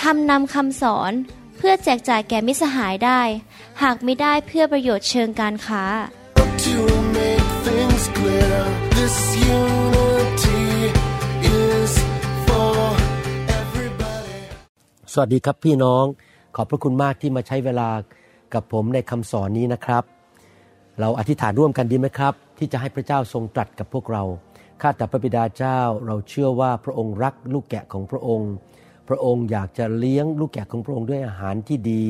[0.00, 1.12] ทำนำคำสอน
[1.56, 3.20] เพื่อแจกจ่ายแก่มิสหายได้
[3.82, 5.84] หากไม่ได้เพื่อประโยชน์เชิงการค้า
[6.66, 6.78] To
[7.18, 8.58] make things clear,
[8.98, 9.16] this
[9.58, 10.64] unity
[11.62, 11.92] is
[12.46, 12.76] for
[13.60, 14.40] everybody.
[15.12, 16.04] สวัสดีครับพี่น้อง
[16.56, 17.88] ขอบพระคุณมากที่มาใช้เวลา
[18.54, 20.04] กับผมในคำสอนนี้นะครับ
[21.00, 24.22] เราอธิษฐานร่วมกันดีไหมครับ ที่จะให้พระเจ้าทรงตรัสกับพวกเรา
[24.80, 28.52] ข้าแต่พระบิดาเจ้า เราเชื่อว่าพระองค์รักลูกแกะของพระองค์
[29.08, 32.04] พระองค์อยากจะเลี้ยงลูกแกะของพระองค์ด้วยอาหารที่ดี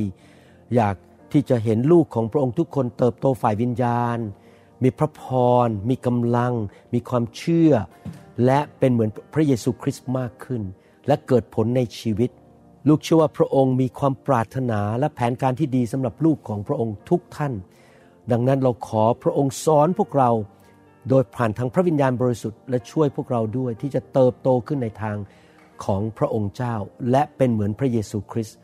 [0.75, 0.97] อยาก
[1.33, 4.19] ที่จะเห็นลูกของพระองค์ทุกคนเติบโตฝ่ายวิญญาณ
[4.83, 5.23] มีพระพ
[5.67, 6.53] ร มีกำลัง
[6.95, 7.73] มีความเชื่อ
[8.45, 10.63] และเป็นเหมือนพระเยซูคริสต์มากขึ้น
[11.07, 12.31] และเกิดผลในชีวิต
[12.89, 17.53] ลูกเชื่อว่าพระองค์มีความปรารถนาและแผนการที่ดีสำหรับลูกของพระองค์ทุกท่าน
[18.33, 20.31] ดังนั้นเราขอพระองค์สอนพวกเรา
[21.09, 25.17] โดยผ่านทางพระวิญญาณบริสุทธิ์และช่วยพวกเราด้วยที่จะเติบโตขึ้นในทาง
[25.85, 26.75] ของพระองค์เจ้า
[27.11, 28.57] และเป็นเหมือนพระเยซูคริสต์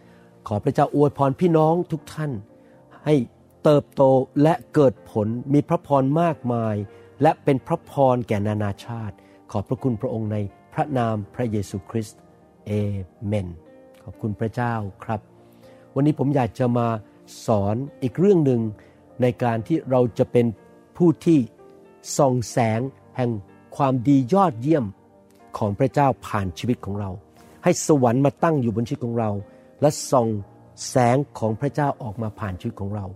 [0.49, 2.33] ขอพระเจ้าอวยพรพี่น้องทุกท่าน
[3.05, 3.15] ให้
[3.65, 4.03] เติบโต
[4.43, 6.75] และเกิดผลมีพระพรมากมาย
[7.23, 9.15] และเป็นพระพรแก่นานาชาติ
[9.51, 10.37] ขอบพระคุณพระองค์ใน
[10.75, 12.19] พระนามพระเยซูคริสต์
[12.67, 12.71] เอ
[13.27, 13.49] เมน
[14.05, 14.75] ขอบคุณพระเจ้า
[15.05, 15.21] ครับ
[15.95, 16.89] วันนี้ผมอยากจะมา
[17.47, 18.61] สอนอีกเรื่องหนึ่ง
[19.23, 20.47] ในการที่เราจะเป็น
[20.97, 21.39] ผู้ที่
[22.17, 22.81] ส่องแสง
[23.17, 23.31] แห่ง
[23.77, 24.85] ความดียอดเยี่ยม
[25.59, 27.11] ของพระเจ้าผ่านชีวิตของเรา
[27.65, 29.31] ให้สวรรค์มาตั้งอยู่บนชีวิตของเรา
[29.81, 30.29] และส่อง
[30.89, 33.07] แสงของพระเจ้าออกมาผ่านชีวิตของเรา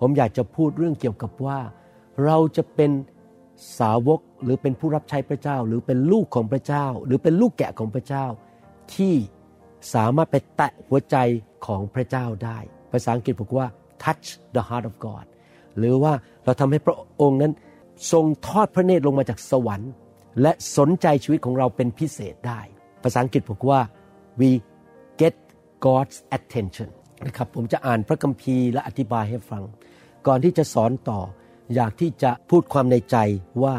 [0.00, 1.58] ผมอยากจะพูดเรื่องเกี่ยวกับว่า
[2.24, 2.90] เราจะเป็น
[3.78, 8.26] สาวกหรือเป็นผู้รับใช้พระเจ้า หรือเป็นลูกของพระเจ้า หรือเป็นลูกแกะของพระเจ้า
[8.94, 9.14] ที่
[9.94, 11.16] สามารถไปแตะหัวใจ
[11.66, 12.58] ของพระเจ้าได้
[12.90, 13.66] ภาษาอังกฤษบอกว่า
[14.02, 15.26] touch the heart of God
[15.78, 16.12] หรือว่า
[16.44, 17.52] เราทำให้พระองค์นั้น
[18.12, 19.92] ทรงทอดพระเนตรลงมาจากสวรรค์
[20.40, 22.60] และสนใจชีวิตของเราเป็นพิเศษได้
[23.02, 23.80] ภาษาอังกฤษบอกว่า
[24.40, 24.50] we
[25.20, 25.34] get
[25.84, 26.90] God's attention
[27.26, 29.62] นะครับผมจะอ่านพระคัมภีร์และอธิบายให้ฟัง
[30.26, 31.20] ก่อนที่จะสอนต่อ
[31.74, 33.16] อยากที่จะพูดความในใจ
[33.62, 33.74] ว่า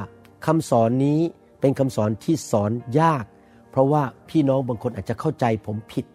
[0.46, 1.20] คำสอนนี้
[1.60, 2.72] เป็นคำสอนที่สอน
[3.02, 3.26] ยาก
[3.72, 6.06] เพราะว่าพี่น้องบางคนอาจจะเข้าใจผมผิด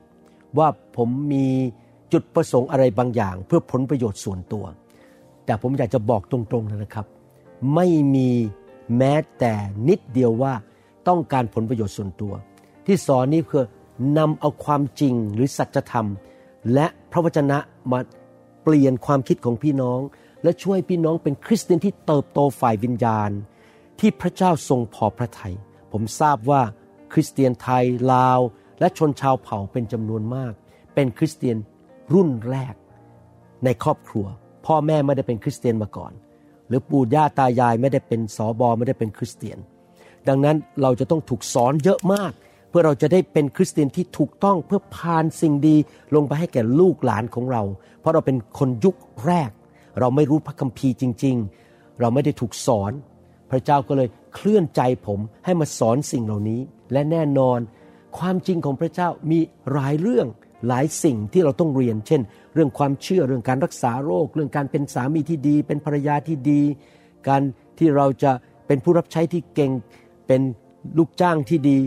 [0.58, 1.46] ว่าผมมี
[2.12, 4.64] จุดประสงค์อะไรบางอย่าง เพื่อผลประโยชน์ส่วนตัว
[5.44, 7.06] แต่ผมอยากจะบอกตรงๆนะครับ
[7.74, 8.30] ไม่มี
[8.96, 9.52] แม้แต่
[9.88, 10.54] นิดเดียวว่า
[11.08, 12.32] ต้องการผลประโยชน์ส่วนตัว
[12.86, 13.64] ที่สอนนี้คือ
[14.18, 16.08] นำเอาความจริงหรือสัจธรรม
[16.74, 17.58] และพระวจนะ
[17.92, 18.00] มา
[18.62, 20.00] เปลี่ยนความคิดของพี่น้อง
[20.42, 23.30] และช่วยพี่น้องเป็นคริสเตียนที่เติบโตฝ่ายวิญญาณ
[24.00, 25.54] ที่พระเจ้าทรงพอพระทยัย
[25.92, 26.62] ผมทราบว่า
[27.12, 28.40] คริสเตียนไทยลาว
[28.80, 30.52] และชนชาวเผ่าเป็นจำนวนมาก
[30.94, 31.56] เป็นคริสเตียน
[32.14, 32.74] รุ่นแรก
[33.64, 34.26] ในครอบครัว
[34.66, 36.12] พ่อแม่ไม่ได้เป็นคริสเตียนมาก่อน
[36.68, 39.58] หรือปู่ย่าตายายไม่ได้เป็นสอบอไม่ได้เป็นคริสเตียน
[40.28, 42.32] ดังนั้นเราจะต้องถูกสอนเยอะมาก
[42.70, 45.76] เพื่อเราจะได้เป็นคริสเตียนที่ถูกต้องเพื่อพานสิ่งดี
[46.14, 47.62] ลงไปให้แก่ลูกหลานของเรา
[48.00, 48.96] เพราะเราเป็นคนยุค
[49.26, 49.50] แรก
[50.00, 51.36] เราไม่รู้พระคัมภีร์จริง
[51.68, 52.92] ๆ เราไม่ได้ถูกสอน
[53.50, 56.60] พระเจ้าก็เลยเคลื่อนใจผมให้มาสอนสิ่งเหล่านี้
[56.92, 57.58] และแน่นอน
[58.18, 59.38] ความจริงของพระเจ้ามี
[59.70, 60.26] หลายเรื่อง
[60.66, 62.20] หลายสิ่งที่เราต้องเรียน เช่น
[62.54, 66.60] เรื่องความเชื่อเรื่องการรักษาโรค เรื่องการเป็นสามีที่ดี เป็นภรรยาที่ดี
[67.28, 67.42] การ
[67.78, 68.32] ที่เราจะ
[68.66, 69.70] เป็นผู้รับใช้ที่เก่ง
[70.26, 70.40] เป็น
[70.98, 71.78] ลูกจ้างที่ดี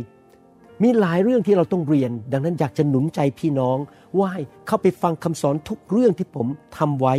[0.84, 3.78] มีหลายเรื่องที่เราต้องเรียน ดังนั้นอยากจะหนุนใจพี่น้อง
[4.18, 7.16] ว่าให้เข้าไปฟังคำสอนทุกเรื่องที่ผมทำไว้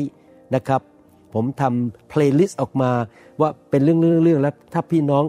[0.55, 0.81] นะครับ
[1.35, 2.91] ผมทำ playlist ออกมา
[3.41, 5.25] ว่าเป็นเรื่องเรื่องเรื่องแล้วถ้าพี่น้อง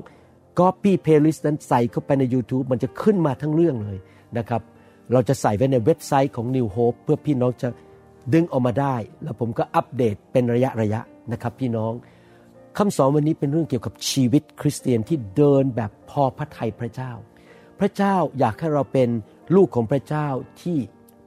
[0.59, 3.97] copy playlist นั้นใส่เข้าไปใน YouTube มันจะขึ้นมาทั้งเรื่องเลย
[4.38, 4.61] นะครับ
[5.13, 7.67] เราจะใส่ไว้ในเว็บไซต์ของ New Hope เพื่อพี่น้องจะ
[8.33, 11.01] ดึงออกมาได้ แล้วผมก็อัปเดตเป็นระยะระยะ
[11.31, 11.93] นะครับพี่น้อง
[12.77, 17.11] คำสอนวันนี้เป็นเรื่องเกี่ยวกับชีวิตคริสเตียนที่เดินแบบพอพระทัยพระเจ้า
[17.79, 19.09] พระเจ้าอยากให้เราเป็น
[19.55, 20.27] ลูกของพระเจ้า
[20.61, 20.77] ที่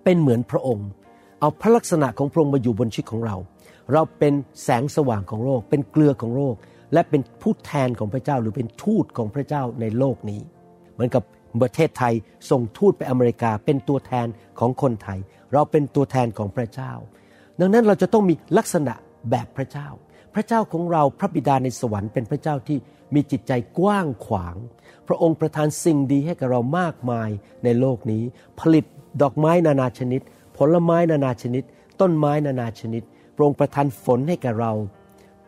[0.04, 0.88] เป็นเหมือนพระองค์
[1.40, 3.36] เอาพระลักษณะของพระองค์มาอยู่บนชีวิตของเรา
[3.92, 6.54] เราเป็นแสงสว่างของโลก เป็นเกลือของโลก
[6.92, 10.40] และเป็นผู้แทนของพระเจ้าหรือเป็นทูตของพระเจ้าในโลกนี้
[10.94, 11.22] เหมือนกับ
[11.62, 12.14] ประเทศไทย
[12.50, 14.26] ส่งทูตไปอเมริกาเป็นตัวแทน
[14.58, 15.18] ของคนไทย
[15.52, 16.92] เราเป็นตัวแทนของพระเจ้า
[17.60, 18.94] ดังนั้นเราจะต้องมีลักษณะ
[19.30, 19.88] แบบพระเจ้า
[20.34, 22.78] พระเจ้าของเราพระบิดาในสวรรค์เป็นพระเจ้าที่
[23.14, 24.56] มีจิตใจกว้างขวาง
[25.08, 27.30] พระองค์ประทานสิ่งดีให้กับเรามากมาย
[27.64, 28.22] ในโลกนี้
[28.60, 28.84] ผลิต
[29.22, 30.20] ดอกไม้นานาชนิด
[30.56, 31.64] ผลไม้นานาชนิด
[32.00, 33.02] ต้นไม้นานาชนิด
[33.34, 34.72] พระองค์ประทานฝนให้แก่เรา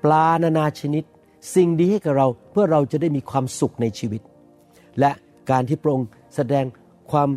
[0.04, 1.04] ปลานานาชนิด
[1.54, 4.22] สิ่งดีให้กับเราเพื่อเราจะได้มีความสุขในชีวิต
[5.00, 5.10] และ
[5.50, 6.64] การที่พระองค์แสดง
[7.12, 7.28] ความ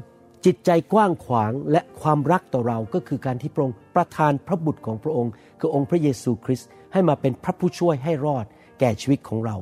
[0.45, 8.45] จิตใจกว้างขวางและความรักต่อเราก็คือการที่พระองค์ประทานพระบุตรของพระองค์ คือองค์พระเยซูคริสต์ให้มาเป็นพระผู้ช่วยให้รอด
[8.79, 9.55] แก่ชีวิตของเรา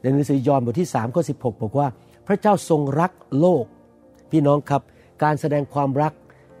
[0.00, 1.88] ในหนังสือยอห์นบทที่3ข้อ16 บอกว่า
[2.26, 3.64] พระเจ้าทรงรักโลก
[4.30, 4.82] พี่น้องครับ
[5.22, 6.12] การแสดงความรัก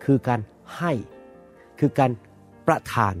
[0.04, 0.40] คือการ
[0.76, 0.92] ให้
[1.78, 2.10] คือการ
[2.66, 3.14] ประทาน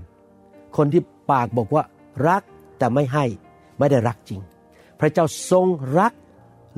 [0.76, 1.84] คนที่ปากบอกว่า
[2.28, 2.42] รัก
[2.78, 3.24] แต่ไม่ให้
[3.78, 4.40] ไม่ได้รักจริง
[5.00, 5.66] พระเจ้าทรง
[5.98, 6.12] รัก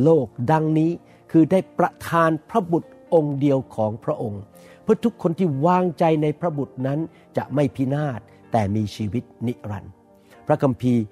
[0.05, 0.91] โลกดังนี้
[1.31, 4.43] คือได้ประทานพระบุตรองค์เดียวของพระองค์
[4.83, 6.99] เพื่อทุกคนที่วางใจในพระบุตรนั้น
[7.37, 8.21] จะไม่พินาศ
[8.53, 9.93] แต่มีชีวิตนิรันดร์
[10.47, 11.03] พระคัมภีร์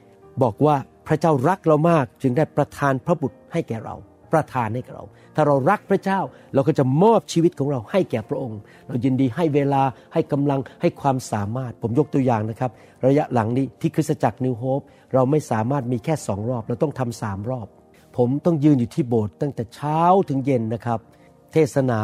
[0.43, 0.77] บอกว่า
[1.07, 3.95] พระเจ้ารักเรามากจึงได้ประทานพระบุตรให้แก่เรา
[4.33, 5.05] ประทานให้แก่เรา
[5.35, 6.21] ถ้าเรารักพระเจ้า
[6.55, 12.71] เราก็จะมอบชีวิตของเราให้แก่พระองค์ เรายินดีให้เวลาให้กำลังให้ความสามารถผมยกตัวอย่างนะครับ
[13.07, 14.81] ระยะหลังนี้ที่คริสตจักรนิวโฮป
[15.15, 17.69] เราไม่สามารถมีแค่สองรอบ เราต้องทำสามรอบ
[18.17, 21.01] ผมต้องยืนอยู่ที่โบสถ์ตั้งแต่เช้าถึงเย็นนะครับ
[21.53, 22.01] เทศนา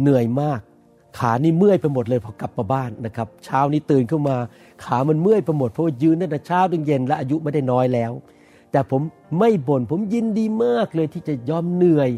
[0.00, 0.60] เหนื่อยมาก
[1.18, 4.36] ขานี่เมื่อยไปหมดเลยพอกลับมาบ้านนะครับ เช้านี้ตื่นขึ้นมา
[4.84, 8.12] ขามันเมื่อยไปหมดเพราะว่ายืนตั้งแต่เช้าถึงเย็นและอายุไม่ได้น้อยแล้ว
[8.72, 9.02] แต่ผม
[9.38, 12.10] ไม่บน่นผมยินดีมากเลยที่จะยอมเหนื่อย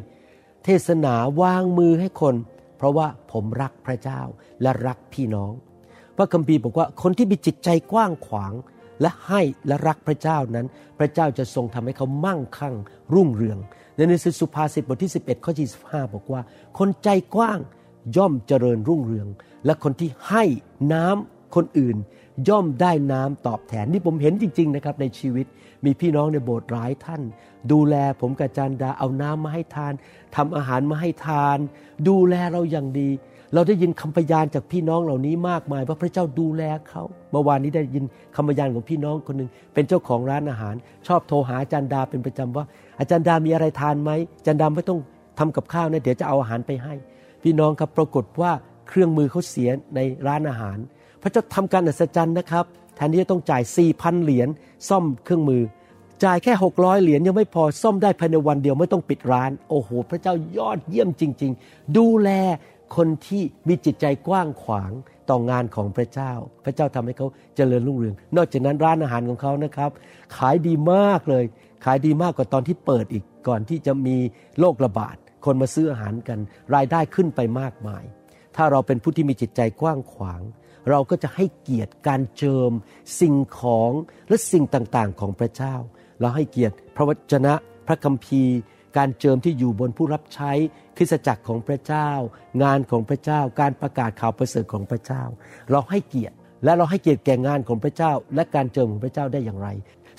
[0.64, 2.34] เทศนาวางมือให้คน
[2.76, 4.20] เพราะว่าผมรักพระเจ้า
[4.62, 5.52] และรักพี่น้อง
[6.16, 8.52] พระคัมภีร์บอกว่าคนที่มีจิตใจกว้างขวาง
[9.00, 10.66] และให้และรักพระเจ้านั้น
[10.98, 12.74] พระเจ้าจะทรงทำให้เขามั่งคั่ง
[13.14, 13.58] รุ่งเรือง
[13.96, 15.52] ในหนังสือสุภาษิตบทที่ 11 ข้อ
[15.82, 16.40] 25บอกว่า
[16.78, 17.60] คนใจกว้าง
[18.16, 19.28] ย่อมเจริญรุ่งเรือง
[19.64, 20.44] และคนที่ให้
[20.92, 21.96] น้ำคนอื่น
[22.48, 25.46] ย่อมได้น้ำตอบแทนนี่ผมเห็นจริง ๆ นะครับในชีวิต
[25.84, 27.22] มีพี่น้องในโบสถ์หลายท่าน
[27.72, 29.92] ดูแลผมกับจารย์ดาเอาน้ำมาให้ทาน
[30.36, 31.58] ทำอาหารมาให้ทาน
[32.08, 33.10] ดูแลเราอย่างดี
[33.54, 38.04] เราได้ยินคำพยานจากพี่น้องเหล่านี้มากมายว่าพระเจ้าดูแลเขาเมื่อวานนี้ได้ยิน
[38.36, 40.74] คำพยานของพี่น้องคนหนึ่งเป็นเจ้าของร้านอาหาร
[41.06, 42.64] ชอบโทรหาอาจารย์ดาเป็นประจำว่า
[42.98, 44.98] อาจารย์ดามีอะไรทานไหมอาจารย์ดาไม่ต้อง
[45.38, 46.94] ทำกับข้าวนะเดี๋ยวจะเอาอาหารไปให้
[47.42, 48.52] พี่น้องครับปรากฏว่า
[48.88, 50.78] เครื่องมือเขาเสียในร้านอาหาร
[51.22, 52.64] พระเจ้าทำการอัศจรรย์นะครับ
[52.96, 53.62] แทนที่จะต้องจ่าย
[53.92, 54.48] 4,000เหรียญ
[54.88, 55.62] ซ่อมเครื่องมือ
[56.24, 62.30] จ่ายแค่ 600 เหรียญยังไม่พอซ่อมได้ภายในวันเดียวไม่ต้องปิดร้าน โอ้โห พระเจ้ายอดเยี่ยมจริง ๆ ดูแล
[62.96, 64.92] คนที่มีจิตใจกว้างขวาง
[65.30, 66.32] ต่องานของพระเจ้า
[66.64, 67.26] พระเจ้าทำให้เขา
[67.56, 69.90] เจริญรุ่งเรือง นอกจากนั้นร้านอาหารของเขานะครับ
[70.36, 71.44] ขายดีมากเลย
[71.84, 74.16] ขายดีมากกว่าตอนที่เปิดอีกก่อนที่จะมี
[74.60, 76.38] โรคระบาด คนมาซื้ออาหารกัน
[76.74, 78.04] รายได้ขึ้นไปมากมาย
[78.56, 80.40] ถ้าเราเป็นผู้ที่มีจิตใจกว้างขวาง
[80.90, 82.72] เราก็จะให้เกียรติการเจิม
[83.20, 83.92] สิ่งของ
[84.28, 85.74] และสิ่งต่างๆของพระเจ้า
[86.20, 87.54] เราให้เกียรติพระวจนะ
[87.86, 88.58] พระคัมภีร์
[88.98, 90.52] การเจิมที่อยู่บนผู้รับใช้
[90.96, 92.10] คริสจักรของพระเจ้า
[92.62, 95.22] งานของพระเจ้า การประกาศข่าวประเสริฐของพระเจ้า
[95.70, 96.34] เราให้เกียรติ
[96.64, 99.68] และเราให้เกียรติแก่งานของพระเจ้า และการเจิมของพระเจ้าได้อย่างไร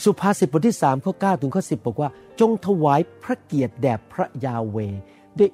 [0.03, 2.09] สุภาษิตบทที่3ข้อ9ถึงข้อ10 บอกว่า
[2.39, 4.77] จงถวายพระเกียรติแด่พระยาเว
[5.39, 5.49] ด้วย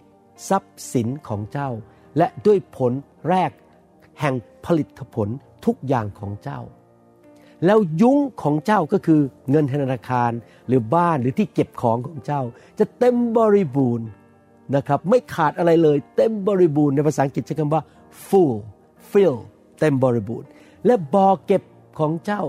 [0.50, 1.69] ทรัพย์สินของเจ้า
[2.18, 2.92] และด้วยผล
[3.30, 3.51] แรก
[4.19, 4.36] แห่ง
[4.66, 5.30] ผลิตผล
[5.66, 6.60] ทุกอย่างของเจ้า
[7.66, 10.31] แล้วยุ้งของเจ้าก็คือเงินธนาคาร
[10.68, 12.42] หรือบ้านหรือที่เก็บของของเจ้า
[12.80, 14.07] จะเต็มบริบูรณ์
[14.75, 17.81] นะครับไม่ขาดอะไรเลยเต็มบริบูรณ์ในภาษาอังกฤษใช้คำว่า
[18.28, 18.56] full
[19.12, 19.38] fill
[19.80, 20.47] เต็มบริบูรณ์
[20.85, 21.64] และบ่อเก็บ
[22.00, 22.42] ของเจ้า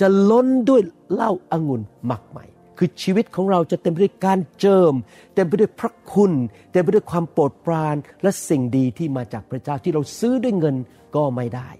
[0.00, 2.44] จะล้นด้วยเหล้าอางุ่นหมักใหม่
[2.78, 4.92] คือชีวิตของเราจะเต็มไปด้วยการเจิม
[5.34, 6.32] เต็มไปด้วยพระคุณ
[6.72, 10.76] เต็มไปด้วยความโปรดปราน และสิ่งดีที่มาจากพระเจ้าที่เราซื้อด้วยเงิน
[11.16, 11.70] ก็ไม่ได้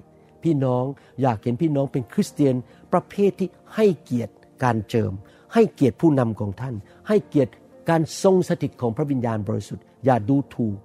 [0.45, 0.85] พี่น้อง
[1.23, 2.55] อยากเห็นพี่น้องเป็นคริสเตียน
[2.93, 4.35] ประเภทที่ให้เกียรติ
[4.65, 5.13] การเจิม
[5.55, 6.75] ให้เกียรติผู้นำของท่าน
[7.09, 7.53] ให้เกียรติ
[7.91, 10.77] การทรงสถิตของพระวิญญาณบริสุทธิ์ อย่าดูถูก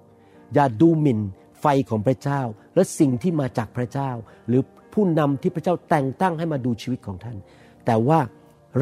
[0.54, 1.20] อย่าดูหมิ่น
[1.60, 2.40] ไฟของพระเจ้า
[2.74, 4.10] และสิ่งที่มาจากพระเจ้า
[4.48, 4.62] หรือ
[4.94, 7.36] ผู้นำที่พระเจ้าแต่งตั้งให้มาดูชีวิตของท่าน
[7.86, 8.20] แต่ว่า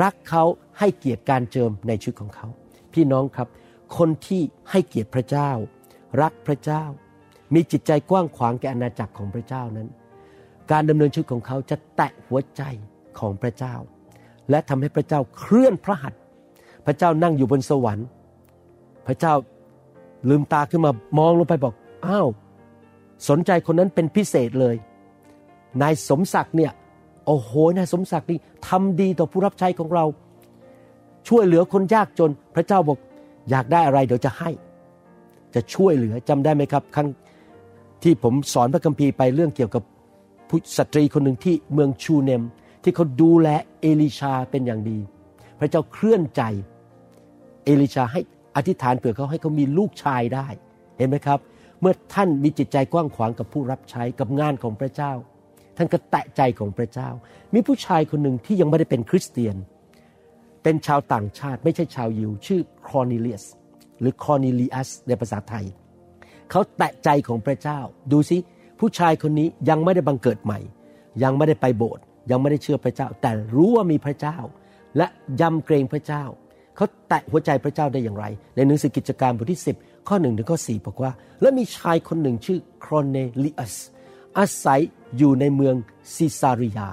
[0.02, 0.44] รักเขา
[0.78, 2.47] ให้เกียรติการเจิมในชีวิตของเขา
[2.94, 3.49] พี่น้องครับ
[3.97, 5.50] คนที่ให้เกียรติพระเจ้า
[6.23, 6.82] รักพระเจ้า
[7.54, 9.88] มีจิตใจกว้างขวางแก่อาณาจักรของพระเจ้านั้น
[10.72, 12.62] การดำเนินชีวิตของเขาจะแตะหัวใจ
[13.18, 13.75] ของพระเจ้า
[14.50, 16.20] และทำให้พระเจ้าเคลื่อนพระหัตถ์
[16.87, 18.06] พระเจ้านั่งอยู่บนสวรรค์
[19.06, 19.34] พระเจ้า
[20.28, 21.75] ลืมตาขึ้นมามองลงไปบอก
[22.06, 22.28] อ้าว
[23.28, 24.76] สนใจคนนั้นเป็นพิเศษเลย
[25.82, 26.72] นายสมศักดิ์เนี่ย
[27.26, 30.04] โอ้โหนายสมศักดิ์นี่ทำดีต่อผู้รับใช้ของเรา
[31.28, 32.98] ช่วยเหลือคนยากจน พระเจ้าบอก
[33.50, 34.50] อยากได้อะไรเดี๋ยวจะให้
[35.54, 37.08] จะช่วยเหลือจำได้ไหมครับ ครั้ง
[38.02, 39.82] ที่ผมสอนพระคัมภีร์ไปเรื่องเกี่ยวกับ
[40.48, 42.42] ผู้สตรีคนหนึ่งที่เมืองชูเนม
[42.82, 43.48] ที่เขาดูแล
[43.80, 44.98] เอลิชาเป็นอย่างดี
[45.58, 46.42] พระเจ้าเคลื่อนใจ
[47.64, 48.20] เอลิชาให้
[48.56, 50.46] อธิษฐานเผื่อเขาให้เขามีลูกชายได้
[50.96, 51.38] เห็นไหมครับ
[51.80, 55.12] เมื่อท่านมีจิตใจกว้างขวางกับผู้รับใช้กับงานของพระเจ้า
[55.76, 57.08] ท่านก็แตะใจของพระเจ้า
[57.54, 59.56] มีผู้ชายคนหนึ่งที่ยังไม่ได้เป็นคริสเตียน
[60.62, 63.44] เป็นชาวต่างชาติไม่ใช่ชาวยิว ชื่อคอร์เนเลียส
[64.00, 65.64] หรือคอร์เนเลียสในภาษาไทย
[66.50, 67.80] เขาแตะใจของพระเจ้า
[68.12, 68.38] ดูสิ
[68.78, 70.58] ผู้ชายคนนี้ยังไม่ได้บังเกิดใหม่
[71.23, 74.37] ยังไม่ได้ไปโบสถ์ยังไม่ได้เชื่อพระเจ้า แต่รู้ว่ามีพระเจ้า
[74.97, 75.06] และ
[75.40, 76.25] ยำเกรงพระเจ้า
[76.76, 78.25] เขาแตะหัวใจพระเจ้าได้อย่างไร
[78.56, 83.75] ในหนังสือกิจการบทที่ 10 ข้อ1ถึงข้อ4บอกว่า และมีชายคนหนึ่งชื่อครเนลิอัส
[84.38, 84.80] อาศัย
[85.18, 85.75] อยู่ในเมือง
[86.14, 86.88] ซิซาริยา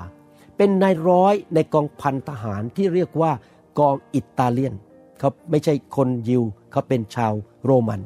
[0.58, 3.32] เป็นนายร้อยในกองพันทหารที่เรียกว่า
[3.80, 4.74] กองอิตาเลียน
[5.20, 7.34] เขาไม่ใช่คนยิวเขาเป็นชาว
[7.65, 8.01] โรมัน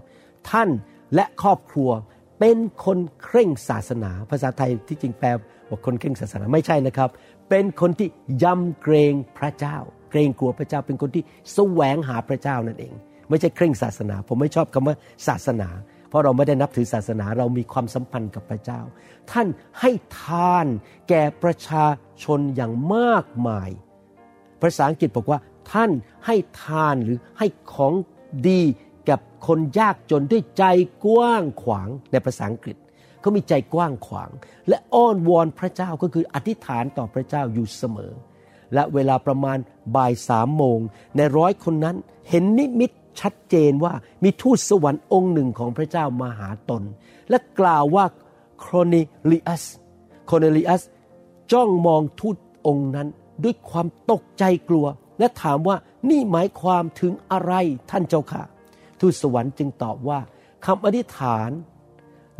[0.49, 0.69] ท่าน
[1.15, 1.89] และครอบครัว
[2.39, 5.29] เป็นคนเคร่งศาสนา ภาษาไทยที่จริงแปล
[5.69, 7.09] ว่าคนเคร่งศาสนาไม่ใช่นะครับ
[7.49, 8.07] เป็นคนที่
[8.43, 9.77] ยำเกรงพระเจ้า
[10.11, 12.93] เกรงกลัวพระเจ้าเป็นคนที่แสวงหาพระเจ้านั่นเอง
[13.29, 14.95] ไม่ใช่เคร่งศาสนา ผมไม่ชอบคำว่า
[15.27, 15.69] ศาสนา
[16.09, 18.81] เพราะเราไม่ได้นับถือศาสนาเรามีความสัมพันธ์กับพระเจ้า
[19.31, 19.47] ท่าน
[19.79, 19.91] ให้
[20.21, 20.65] ทาน
[21.09, 21.85] แก่ประชา
[22.23, 23.69] ชนอย่างมากมาย
[24.61, 25.39] ภาษาอังกฤษบอกว่า
[25.71, 25.91] ท่าน
[26.25, 27.93] ให้ทานหรือให้ของ
[28.47, 28.61] ดี
[29.09, 30.63] กับคนยากจนด้วยใจ
[31.05, 32.77] กว้างขวางในภาษาอังกฤษ
[33.21, 34.29] เขามีใจกว้างขวาง
[34.69, 38.13] และอ้อนวอนพระเจ้าก็คืออธิษฐานต่อพระเจ้าอยู่เสมอ
[38.73, 39.57] และเวลาประมาณ
[39.95, 40.79] บ่ายสามโมง
[41.15, 41.95] ในร้อยคนนั้น
[42.29, 46.83] เห็นนิมิตชัดเจนว่ามีทูตสวรรค์องค์หนึ่งของพระเจ้ามาหาตน
[47.29, 48.05] และกล่าวว่า
[48.59, 48.95] โครเน
[49.31, 49.63] ลิอัส
[50.25, 50.81] โครเนลิอัส
[51.51, 52.37] จ้องมองทูต
[52.67, 53.07] องค์นั้น
[53.43, 54.85] ด้วยความตกใจกลัว
[55.19, 55.75] และถามว่า
[56.09, 57.53] นี่หมายความถึงอะไร
[57.91, 58.43] ท่านเจ้าค่ะ
[59.01, 60.19] ทูตสวรรค์จึงตอบว่า
[60.65, 61.49] คำอธิษฐาน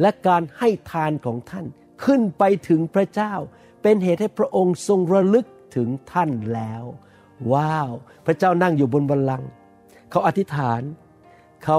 [0.02, 1.66] และการให้ทานของท่าน
[2.06, 3.34] ขึ้นไปถึงพระเจ้า
[3.82, 6.84] เป็นเหตุให้พระองค์ทรงระลึกถึงท่านแล้ว
[7.54, 7.92] ว้าว
[8.26, 9.50] พระเจ้านั่งอยู่บนบัลลังก์
[10.10, 10.82] เขาอธิษฐาน
[11.64, 11.78] เขา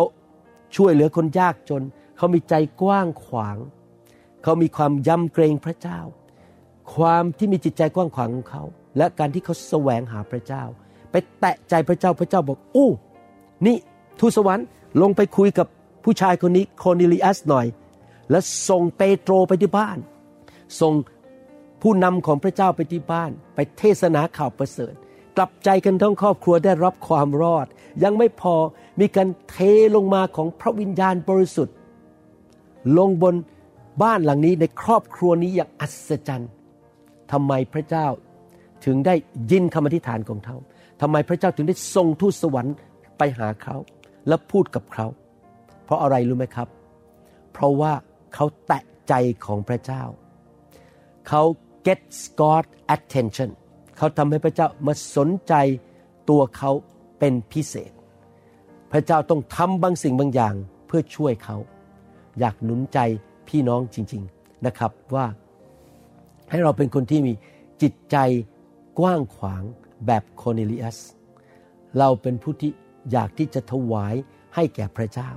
[0.76, 1.82] ช่วยเหลือคนยากจน
[2.16, 3.56] เขามีใจกว้างขวาง
[4.42, 6.00] เขามีความยำเกรงพระเจ้า
[6.94, 8.62] ความที่มีจิตใจกว้างขวางของเขา
[8.96, 10.64] และการที่เขาแสวงหาพระเจ้า
[11.10, 12.90] ไปแตะใจพระเจ้าพระเจ้าบอกอู้
[13.66, 13.76] นี่
[14.18, 14.66] ทูตสวรรค์
[15.02, 15.66] ลงไปคุยกับ
[16.04, 17.66] ผู้ชายคนนี้โคนิลิอัสหน่อย
[18.30, 19.98] แล้วส่งเปโตรไปที่บ้าน
[20.80, 20.92] ส่ง
[21.82, 24.94] ผู้นำของพระเจ้าไปที่บ้าน ไปเทศนาข่าวประเสริฐ
[25.36, 27.66] กลับใจกันทั้งครอบครัวได้รับความรอด
[28.02, 28.54] ยังไม่พอ
[29.00, 29.56] มีการเท
[29.96, 31.74] ลงมาของพระวิญญาณบริสุทธิ์
[32.98, 33.34] ลงบน
[34.02, 36.50] บ้านหลังนี้ในครอบครัวนี้อย่างอัศจรรย์
[37.32, 38.06] ทำไมพระเจ้า
[38.84, 39.14] ถึงได้
[39.50, 40.56] ยินคำอธิษฐานของเขา
[41.00, 42.74] ทำไมพระเจ้าถึงได้ส่งทูตสวรรค์
[43.18, 43.76] ไปหาเขา
[44.28, 45.06] และพูดกับเขา
[45.84, 46.68] เพราะอะไรรู้ไหมครับ
[47.52, 47.92] เพราะว่า
[48.34, 49.14] เขาแตะใจ
[49.46, 50.02] ของพระเจ้า
[51.28, 51.42] เขา
[51.86, 52.00] get
[52.40, 53.50] God attention
[53.96, 55.54] เขาทำให้พระเจ้ามาสนใจ
[56.30, 56.70] ตัวเขา
[57.18, 57.92] เป็นพิเศษ
[58.92, 60.54] พระเจ้าต้องทำบางสิ่งบางอย่าง
[60.86, 61.56] เพื่อช่วยเขา
[62.38, 62.98] อยากหนุนใจ
[63.48, 65.26] พี่น้องจริง ๆนะครับว่า
[66.50, 67.32] ให้เราเป็นคนที่มี
[67.82, 68.16] จิตใจ
[68.98, 69.62] กว้างขวาง
[70.06, 70.98] แบบโคเนลิอัส
[71.98, 72.72] เราเป็นผู้ที่
[73.12, 74.14] อยากที่จะถวาย
[74.54, 75.30] ให้แก่พระเจ้า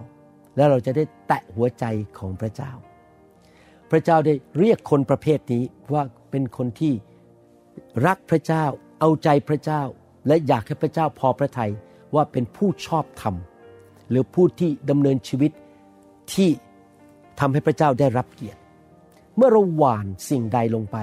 [0.56, 1.86] และเราจะได้แตะหัวใจ
[2.18, 2.72] ของพระเจ้า
[3.92, 6.94] พระเจ้าได้เรียกคนประเภทนี้ว่าเป็นคนที่
[8.08, 8.66] รักพระเจ้า
[9.00, 9.82] เอาใจพระเจ้า
[10.28, 11.72] และอยากให้พระเจ้าพอพระทัย
[12.16, 13.36] ว่าเป็นผู้ชอบธรรม
[14.10, 15.52] หรือผู้ที่ดำเนินชีวิต
[16.34, 16.50] ที่
[17.40, 18.60] ทำให้พระเจ้าได้รับเกียรติ
[19.36, 20.98] เมื่อเราหวานสิ่งใดลงไป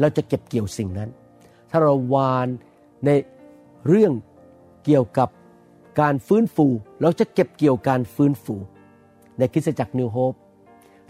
[0.00, 1.10] เราจะเก็บเกี่ยวสิ่งนั้น
[1.70, 2.48] ถ้าเราหวาน
[3.04, 3.10] ใน
[3.88, 4.12] เรื่อง
[4.84, 5.28] เกี่ยวกับ
[6.00, 6.66] การฟื้นฟู
[7.02, 8.56] เราจะเก็บเกี่ยวการฟื้นฟู
[9.38, 10.34] ในคริสตจักรนิวโฮป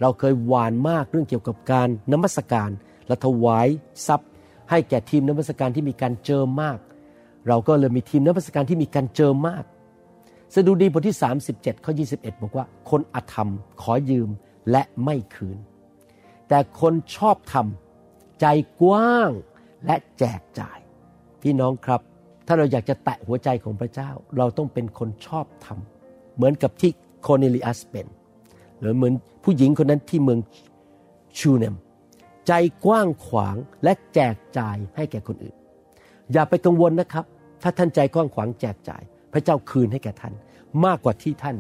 [0.00, 2.70] เราเคยหวานมากเรื่องเกี่ยวกับการนมัสการ
[3.06, 3.68] และถวาย
[4.06, 4.30] ทรัพย์
[4.70, 6.78] ให้แก่ทีมนมัสการที่มีการเจิมมาก
[7.48, 9.64] เราก็เลยมีทีมนมัสการที่มีการเจิมมาก
[10.54, 11.16] สดุดีบทที่
[11.50, 13.50] 37ข้อ21 บอกว่า คนอธรรม
[13.82, 14.28] ขอยืม
[14.70, 15.58] และไม่คืน
[16.48, 17.66] แต่คนชอบธรรม
[18.40, 18.46] ใจ
[18.82, 19.30] กว้าง
[19.84, 20.78] และแจกจ่าย
[21.42, 22.00] พี่น้องครับ
[22.46, 25.78] ถ้าเราอยากจะแตะหัวใจของพระเจ้า เราต้องเป็นคนชอบธรรม
[26.36, 26.90] เหมือนกับที่
[27.22, 28.06] โคเนลิอัสเป็น
[28.80, 30.40] หรือเหมือนผู้หญิงคนนั้นที่เมือง
[31.38, 31.74] ชูเนม
[32.46, 32.52] ใจ
[32.84, 35.54] กว้างขวางและแจกจ่ายให้แก่คนอื่น
[36.32, 37.24] อย่าไปกังวลนะครับ
[37.62, 40.34] ถ้าท่านใจกว้างขวางแจกจ่าย พระเจ้าคืนให้แก่ท่าน
[40.84, 41.56] มากกว่าที่ท่าน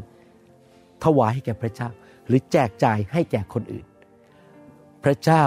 [1.04, 1.88] ถวายให้แก่พระเจ้า
[2.26, 3.86] หรือแจกจ่ายให้แก่คนอื่น
[5.04, 5.44] พระเจ้า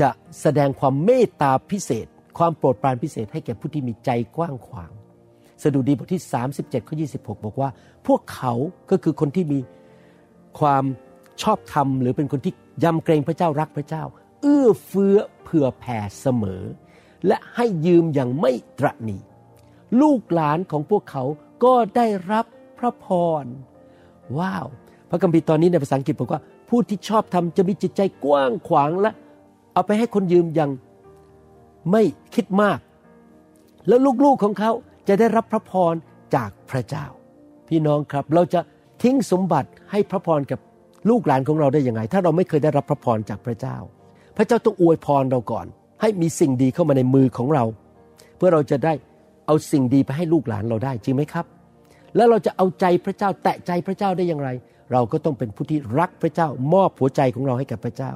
[0.00, 0.08] จะ
[0.40, 2.06] แสดงความเมตตาพิเศษ
[2.36, 4.90] ความโปรดปรานพิเศษให้แก่ผู้ที่มีใจกว้างขวาง
[5.62, 6.22] สดุดีบทที่
[6.54, 7.68] 37ข้อ26 บอกว่า
[8.06, 8.52] พวกเขา
[8.90, 9.58] ก็คือคนที่มี
[10.60, 10.84] ความ
[11.42, 12.52] ชอบธรรมหรือเป็นคนที่
[12.84, 14.02] ยำเกรงพระเจ้ารักพระเจ้า
[14.42, 16.62] เอื้อเฟื้อเผื่อแผ่เสมอ
[17.26, 19.18] และให้ยืมอย่างไม่ตระหนี
[20.00, 21.24] ลูกหลานของพวกเขา
[21.64, 22.46] ก็ได้รับ
[22.78, 23.06] พระพ
[23.42, 23.44] ร
[24.38, 24.66] ว้าว
[25.10, 29.10] พระระคัมภีร์ตอนนี้ในภาษาอังกฤษบอกว่า ผู้ที่ชอบทำจะมีจิตใจกว้างขวางและ
[29.72, 30.70] เอาไปให้คนยืมอย่าง
[31.92, 32.02] ไม่
[32.34, 32.78] คิดมาก
[33.88, 34.70] แล้วลูกๆของเขา
[35.08, 35.94] จะได้รับพระพร
[36.34, 37.06] จากพระเจ้า
[37.68, 38.60] พี่น้องครับเราจะ
[39.02, 40.60] ทิ้งสมบัติให้พระพรกับ
[41.10, 43.76] ลูกหลานของเราได้ยังไง ถ้าเราไม่เคยได้รับพระพรจากพระเจ้า
[44.36, 45.66] พระเจ้าต้องอวยพรเราก่อน
[46.00, 47.64] ให้มีสิ่งดีเข้ามาในมือของเรา
[48.36, 48.92] เพื่อเราจะได้
[49.46, 51.46] เอาสิ่งดีไปให้ลูกหลานเราได้จริงไหมครับ
[52.16, 54.48] แล้วเราจะเอาใจพระเจ้าแตะใจพระเจ้าได้อย่างไร
[54.92, 58.12] เราก็ต้องเป็นผู้ที่รักพระเจ้ามอบหัวใจของเราให้กับพระเจ้า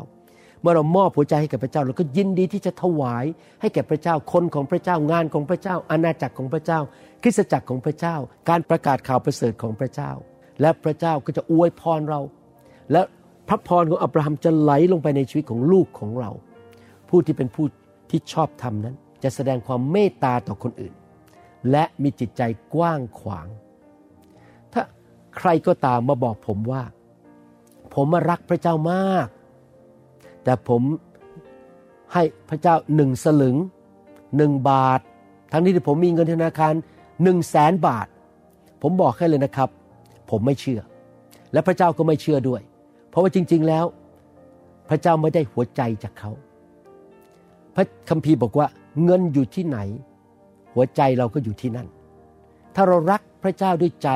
[0.61, 3.25] เมื่อเรามอบหัวใจให้กับพระเจ้า เราก็ยินดีที่จะถวาย
[3.61, 6.81] ให้แก่พระเจ้าคนของพระเจ้างานของพระเจ้า อาณาจักรของพระเจ้า
[7.23, 8.17] คริสตจักรของพระเจ้า
[8.49, 10.11] การประกาศข่าวประเสริฐของพระเจ้า
[10.61, 12.21] และพระเจ้าก็จะอวยพรเรา
[12.93, 13.01] และ
[13.49, 16.31] พระพรของอับราฮัมจะไหลลงไปในชีวิตของลูกของเรา
[17.09, 17.67] ผู้ที่เป็นผู้
[18.11, 20.95] ที่ชอบทำนั้น จะแสดงความเมตตาต่อคนอื่น
[21.71, 22.43] และมีจิตใจ
[22.75, 23.47] กว้างขวาง
[24.73, 24.83] ถ้า
[25.37, 26.83] ใครก็ตามมาบอกผมว่า
[27.95, 29.29] ผมมารักพระเจ้ามาก
[30.45, 30.83] แต่ผม
[32.13, 33.57] ให้พระเจ้าหนึ่งสลึง
[34.37, 35.01] หนึ่งบาท
[35.53, 36.75] ทั้งนี้ที่ผมมีเงินธนาคาร
[37.23, 38.07] หนึ่งแสนบาท
[38.83, 39.69] ผมบอกให้เลยนะครับ
[40.31, 40.81] ผมไม่เชื่อ
[41.53, 42.61] และพระเจ้าก็ไม่เชื่อด้วย
[43.09, 43.85] เพราะว่าจริง ๆแล้ว
[44.89, 46.31] พระเจ้าไม่ได้หัวใจจากเขา
[47.75, 48.67] พระคัมภีร์บอกว่า
[49.05, 49.79] เงินอยู่ที่ไหน
[50.75, 51.89] หัวใจเราก็อยู่ที่นั่น
[52.75, 54.09] ถ้าเรารักพระเจ้าด้วยใจ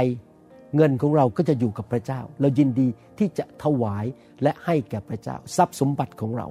[0.77, 2.89] เงินของเราก็จะอยู่กับพระเจ้า เรายินดี
[3.19, 4.05] ที่จะถวาย
[4.43, 6.47] และให้แก่พระเจ้า ทรัพย์สมบัติของเรา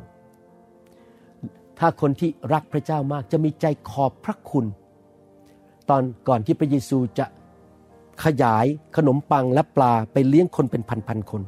[1.80, 4.66] ถ้าคนที่รักพระเจ้ามากจะมีใจขอบพระคุณ
[5.90, 7.26] ตอนก่อนที่พระเยซูจะ
[8.24, 8.66] ขยาย
[8.98, 11.42] ขนมปังและปลาไปเลี้ยงคนเป็นพันๆคน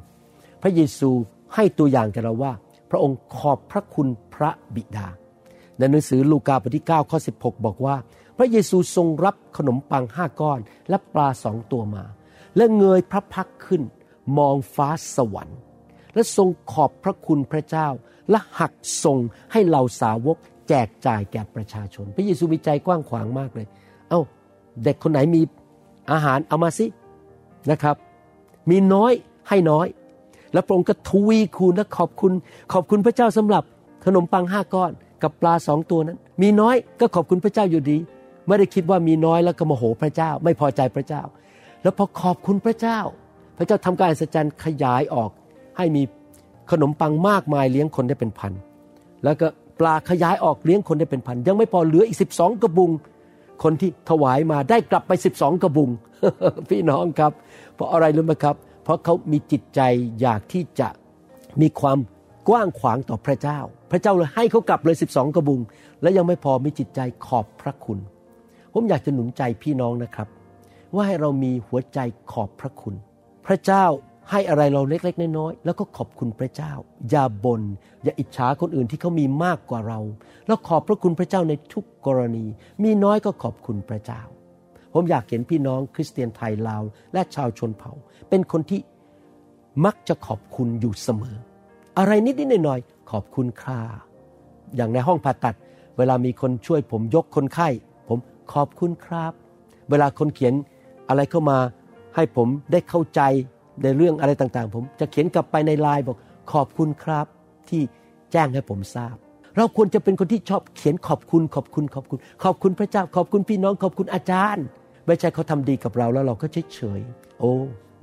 [0.61, 1.09] พระเยซู
[1.55, 2.53] ให้ตัวอย่างแก่เราว่า
[2.89, 5.07] พระองค์ขอบพระคุณพระบิดา
[5.77, 7.95] ในหนังสือลูกาบทที่9ข้อ16 บอกว่า
[8.37, 12.03] พระเยซูทรงรับขนมปังห้าก้อนและปลาสองตัวมา
[12.57, 13.81] และเงยพระพักขึ้น
[14.37, 15.59] มองฟ้าสวรรค์
[16.13, 17.87] และทรงขอบพระคุณพระเจ้า
[18.29, 19.17] และหักทรง
[19.51, 20.37] ให้เหล่าสาวก
[20.69, 23.67] แจกจ่ายแก่ประชาชน พระเยซูมีใจกว้างขวางมากเลย
[24.09, 24.21] เอ้า
[24.83, 25.41] เด็กคนไหนมี
[26.11, 26.85] อาหารเอามาสิ
[27.71, 27.95] นะครับ
[28.69, 29.13] มีน้อย
[29.49, 29.87] ให้น้อย
[30.53, 32.31] แล้วพระองค์ก็ทวีคูณและขอบคุณ
[32.73, 33.63] ขอบคุณพระเจ้าสำหรับ
[34.05, 34.91] ขนมปังห้าก้อน
[35.23, 37.97] กับปลาสองตัวนั้น มีน้อยก็ขอบคุณพระเจ้าอยู่ดี
[38.47, 41.21] ไม่ได้คิดว่ามีน้อยแล้วก็โมโหพระเจ้า ไม่พอใจพระเจ้า
[41.85, 42.99] แล้วพอขอบคุณพระเจ้า
[43.57, 45.31] พระเจ้าทำการอัศจรรย์ขยายออก
[45.77, 46.03] ให้มี
[46.71, 48.53] ขนมปังมากมายเลี้ยงคนได้เป็นพัน
[49.23, 49.47] แล้วก็
[49.79, 52.91] ปลาขยายออกเลี้ยงคนได้เป็นพัน ยังไม่พอเหลืออีกสิบสองกระบุง
[53.63, 55.89] คนที่ถวายมาได้กลับไปสิบสองกระบุง
[56.69, 57.31] พี่น้องครับ
[57.75, 59.81] เพราะอะไรรู้ไหมครับ เพราะเขามีจิตใจ
[60.21, 60.87] อยากที่จะ
[61.61, 61.97] มีความ
[62.49, 63.59] กว้างขวางต่อพระเจ้า
[63.91, 65.59] พระเจ้าเลยให้เขากลับเลยสิบสองกระบุง
[66.01, 67.99] และยังไม่พอมีจิตใจขอบพระคุณ
[68.73, 70.27] ผมอยากจะหนุนใจพี่น้องนะครับ
[70.93, 71.99] ว่าให้เรามีหัวใจ
[72.31, 72.95] ขอบพระคุณ
[73.45, 73.85] พระเจ้า
[74.31, 76.71] ให้อะไรเราเล็ก ๆ น้อยๆแล้วก็ขอบคุณพระเจ้า
[77.09, 77.61] อย่าบน่น
[78.03, 79.99] อย่าอิจฉาคนอื่นที่เขามีมากกว่าเรา
[80.47, 82.45] แล้วขอบพระคุณพระเจ้าในทุกกรณี
[82.83, 84.21] มีน้อยก็ขอบคุณพระเจ้า
[84.93, 87.91] ผมอยากเห็นพี่น้องคริสเตียนไทยลาว และชาวชนเผ่า
[88.29, 88.79] เป็นคนที่
[89.85, 91.37] มักจะขอบคุณอยู่เสมอ
[91.97, 93.79] อะไรนิดๆหน่อยๆขอบคุณค่า
[94.75, 95.55] อย่างในห้องผ่าตัด
[95.97, 97.69] เวลามีคนช่วยผมยกคนไข้
[98.07, 98.19] ผม
[98.53, 99.33] ขอบคุณครับ
[99.89, 100.53] เวลาคนเขียน
[101.09, 101.57] อะไรเข้ามา
[102.15, 103.21] ให้ผมได้เข้าใจ
[103.83, 106.17] ในเรื่องอะไรต่างๆ ผมจะเขียนกลับไปในไลน์บอก
[106.51, 107.25] ขอบคุณครับ
[107.69, 107.81] ที่
[108.31, 109.15] แจ้งให้ผมทราบ
[109.57, 114.65] เราควรจะเป็นคนที่ชอบเขียนขอบคุณ ขอบคุณขอบคุณ ขอบคุณพระเจ้าขอบคุณพี่น้องขอบคุณอาจารย์
[115.07, 117.01] ไม่ใช่เขาทำดีกับเราแล้วเราก็เฉยเฉย
[117.39, 117.51] โอ้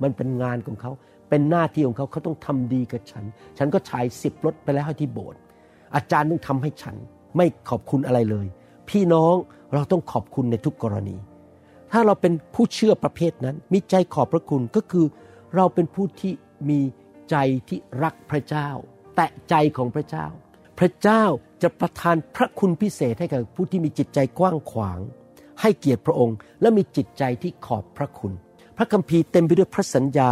[0.01, 0.91] มันเป็นงานของเขา
[1.29, 3.23] เป็นหน้าที่ของเขาเขาต้องทำดีกับฉัน
[3.57, 5.39] ฉันก็ฉายสิบรถไปแล้วที่โบสถ์
[5.95, 6.95] อาจารย์ต้องทำให้ฉัน
[7.37, 8.47] ไม่ขอบคุณอะไรเลย
[8.89, 9.35] พี่น้อง
[9.73, 11.15] เราต้องขอบคุณในทุกกรณี
[11.93, 15.05] ถ้าเราเป็นผู้เชื่อประเภทนั้น มีใจขอบพระคุณก็คือ
[15.55, 16.33] เราเป็นผู้ที่
[16.69, 16.79] มี
[17.29, 17.35] ใจ
[17.69, 18.69] ที่รักพระเจ้า
[19.15, 20.25] แตะใจของพระเจ้า
[20.79, 21.23] พระเจ้า
[21.61, 24.99] จะประทานพระคุณพิเศษให้กับผู้ที่มีจิตใจกว้างขวาง
[25.61, 28.33] ให้เกียรติพระองค์ และมีจิตใจที่ขอบพระคุณ
[28.77, 30.31] พระคัมภีร์เต็มไปด้วยพระสัญญา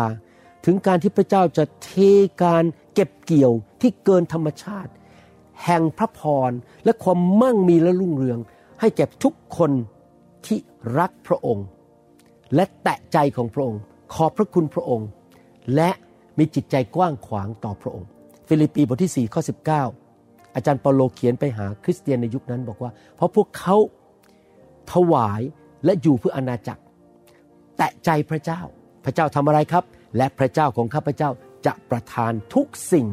[0.65, 1.91] ถึงการที่พระเจ้าจะเท
[2.43, 4.91] การเก็บเกี่ยวที่เกินธรรมชาติ
[5.65, 6.51] แห่งพระพร
[6.85, 8.39] และความมั่งมีและรุ่งเรือง
[8.79, 9.71] ให้แก่ทุกคน
[10.45, 10.59] ที่
[10.97, 11.65] รักพระองค์
[12.55, 13.81] และแตะใจของพระองค์
[14.13, 15.07] ขอบพระคุณพระองค์
[15.75, 15.89] และ
[16.37, 18.07] มีจิตใจกว้างขวางต่อพระองค์
[18.47, 19.41] ฟิลิปปีบทที่4ข้อ
[19.97, 23.75] 19 อาจารย์เปาโลเขียนไปหาคริสเตียนในยุคนั้นบอกว่า เพราะพวกเขา
[24.93, 25.41] ถวาย
[25.85, 26.81] และอยู่เพื่ออาณาจักร
[27.77, 28.61] แตะใจพระเจ้า
[29.05, 29.83] พระเจ้าทำอะไรครับ
[30.17, 31.29] และพระเจ้าของข้าพเจ้า
[31.65, 33.07] จะประทานทุกสิ่ง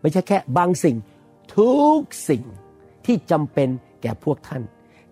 [0.00, 0.96] ไม่ใช่แค่บางสิ่ง
[1.56, 2.42] ทุกสิ่ง
[3.06, 3.68] ที่จำเป็น
[4.02, 4.62] แก่พวกท่าน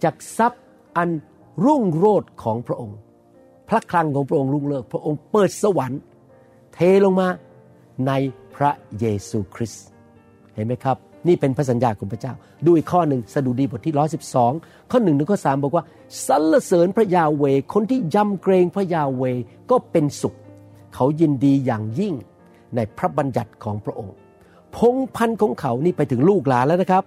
[0.05, 0.62] จากทรัพย์
[0.96, 1.09] อัน
[1.65, 2.99] รุ่งโรจน์ของพระองค์
[3.69, 6.01] พระคลังของพระองค์รุ่งเลิศพระองค์เปิดสวรรค์
[6.75, 7.29] เทลงมา
[8.07, 8.12] ใน
[8.57, 9.85] พระเยซูคริสต์
[10.55, 10.97] เห็นไหมครับ
[11.29, 12.33] นี่เป็นพระสัญญาของพระเจ้า
[12.67, 13.95] ดูอีกข้อหนึ่งสดุดีบทที่
[14.43, 15.85] 112ข้อหนึ่งถึงข้อสามบอกว่า
[16.27, 19.23] สรรเสริญพระยาเวคนที่ยำเกรงพระยาเว
[19.71, 20.35] ก็เป็นสุข
[20.95, 22.15] เขายินดีอย่างยิ่ง
[22.75, 24.15] ในพระบัญญัติของพระองค์
[24.77, 27.03] พงพันธุ์ของเขานี่ไปถึงลูกหลานแล้วนะครับ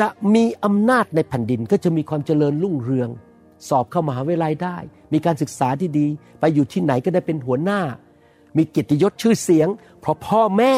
[0.00, 3.08] จะมีอำนาจในแผ่นดินก็จะมีความเจริญรุ่งเรือง
[3.68, 4.76] สอบเข้ามหาวิทยาลัยได้
[5.12, 6.06] มีการศึกษาที่ดี
[6.40, 7.80] ไปอยู่ที่ไหนก็ได้เป็นหัวหน้า
[8.56, 9.68] มีเกียรติยศชื่อเสียง
[10.00, 10.74] เพราะพ่อแม่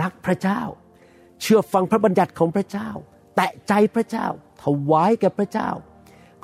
[0.00, 0.60] รักพระเจ้า
[1.42, 2.88] เชื่อฟังพระบัญญัติของพระเจ้า
[3.36, 4.26] แตะใจพระเจ้า
[4.62, 5.70] ถวายแก่พระเจ้า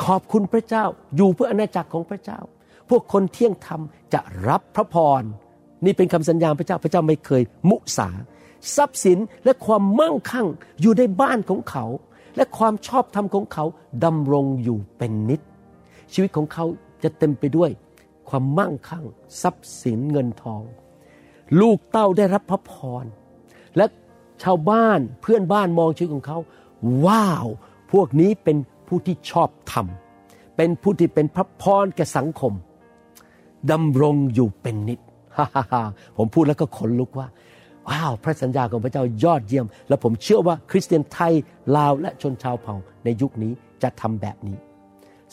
[0.05, 0.85] ขอบคุณพระเจ้า
[1.17, 2.41] อยู่เพื่ออาณาจักรของพระเจ้า
[2.89, 3.81] พวกคนเที่ยงธรรม
[4.13, 5.23] จะรับพระพร
[5.85, 8.09] นี่เป็นคำสัญญาพระเจ้า พระเจ้าไม่เคยมุสา
[8.77, 10.47] ทรัพย์สินและความมั่งคั่ง
[10.81, 11.85] อยู่ในบ้านของเขา
[12.37, 13.65] และความชอบธรรมของเขา
[14.05, 15.41] ดำรงอยู่เป็นนิจ
[16.13, 16.65] ชีวิตของเขา
[17.03, 17.71] จะเต็มไปด้วย
[18.29, 19.05] ความมั่งคั่ง
[19.43, 20.63] ทรัพย์สินเงินทอง
[21.61, 23.05] ลูกเต้าได้รับพระพร
[23.77, 23.87] และ
[24.43, 26.39] ชาวบ้านเพื่อนบ้านมองชีวิตของเขา
[27.07, 27.47] ว้าว
[27.93, 28.57] พวกนี้เป็น
[28.89, 29.87] ผู้ที่ชอบธรรม
[30.57, 32.53] เป็นผู้ที่เป็นพระพรแก่สังคม
[33.71, 35.01] ดำรงอยู่เป็นนิจ
[35.37, 35.83] ฮ่าฮ่าฮ่า
[36.17, 37.27] ผมพูดแล้วก็ขนลุกว่า
[37.89, 41.33] ว้าว พระสัญญาของพระเจ้ายอดเยี่ยม และผมเชื่อว่าคริสเตียนไทย
[41.77, 44.57] ลาวและชนชาวเผ่าในยุคนี้จะทำแบบนี้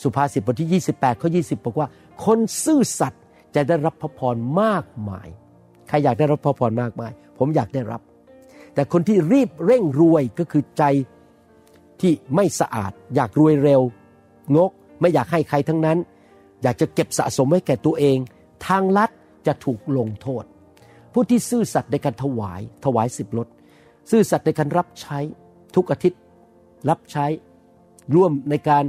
[0.02, 1.88] สุภาษิตบทที่ 28ข้อ20 บอกว่า
[2.24, 3.22] คนซื่อสัตย์
[3.54, 5.28] จะได้รับพระพรมากมาย
[5.88, 8.00] ใครอยากได้รับพระพรมากมาย ผมอยากได้รับ
[8.74, 10.82] แต่คนที่รีบเร่งรวยก็คือใจ
[12.00, 13.80] ที่ไม่สะอาด อยากรวยเร็ว
[14.56, 15.98] งก ไม่อยากให้ใครทั้งนั้น
[16.62, 18.18] อยากจะเก็บสะสมไว้แก่ตัวเอง
[18.66, 19.10] ทางลัด
[19.46, 20.44] จะถูกลงโทษ
[21.12, 23.48] ผู้ที่ซื่อสัตย์ในการถวาย ถวายสิบลด
[24.10, 25.18] ซื่อสัตย์ในการรับใช้
[25.76, 26.20] ทุกอาทิตย์
[26.88, 27.26] รับใช้
[28.14, 28.84] ร่วมในการ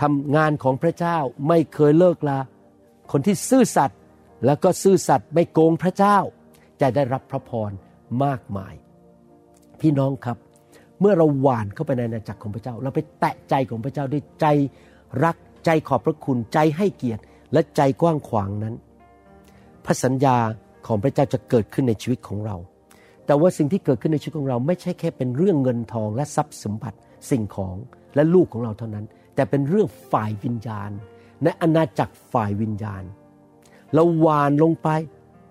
[0.00, 2.38] ทำงานของพระเจ้าไม่เคยเลิกลา
[3.12, 3.98] คนที่ซื่อสัตย์
[4.46, 6.18] แล้วก็ซื่อสัตย์ไม่โกงพระเจ้า
[6.80, 7.70] จะได้รับพระพร
[8.24, 8.74] มากมาย
[9.80, 10.36] พี่น้องครับ
[11.00, 14.46] เมื่อเราหวานเข้าไปในอาณาจักรของพระเจ้า เราไปแตะใจของพระเจ้าด้วยใจ
[15.24, 18.74] รักใจขอบพระคุณใจให้เกียรติและใจกว้างขวางนั้น
[19.84, 20.36] พระสัญญา
[20.86, 22.56] ของพระเจ้าจะเกิดขึ้นในชีวิตของเรา
[23.26, 26.98] แต่ว่าสิ่งที่เกิดขึ้นในชีวิตของเราไม่ใช่แค่เป็นเรื่องเงินทองและทรัพย์สมบัติ
[27.30, 27.76] สิ่งของ
[28.14, 30.90] และลูกของเราเท่านั้น แต่เป็นเรื่องฝ่ายวิญญาณ
[31.42, 33.02] ในอาณาจักรฝ่ายวิญญาณ
[33.94, 34.88] เราหวานลงไป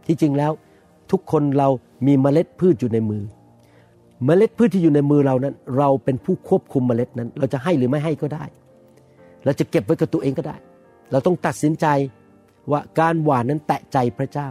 [0.07, 0.51] ที่จริงแล้ว
[1.11, 1.69] ทุกคนเรา
[2.07, 3.23] มีเมล็ดพืชอยู่ในมือ
[4.25, 8.45] เมล็ดพืชที่อยู่ในมือเรานั้น เราเป็นผู้ควบคุมเมล็ดนั้น เราจะให้หรือไม่ให้ก็ได้
[9.45, 10.57] เราจะเก็บไว้กับตัวเองก็ได้
[11.11, 11.85] เราต้องตัดสินใจ
[12.71, 14.49] ว่าการหวานนั้นแตะใจพระเจ้า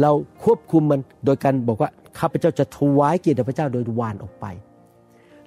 [0.00, 0.10] เรา
[0.44, 4.46] ควบคุมมันโดยการบอกว่าข้าพเจ้าจะถวายเกียรติพระเจ้าโดยหวานออกไป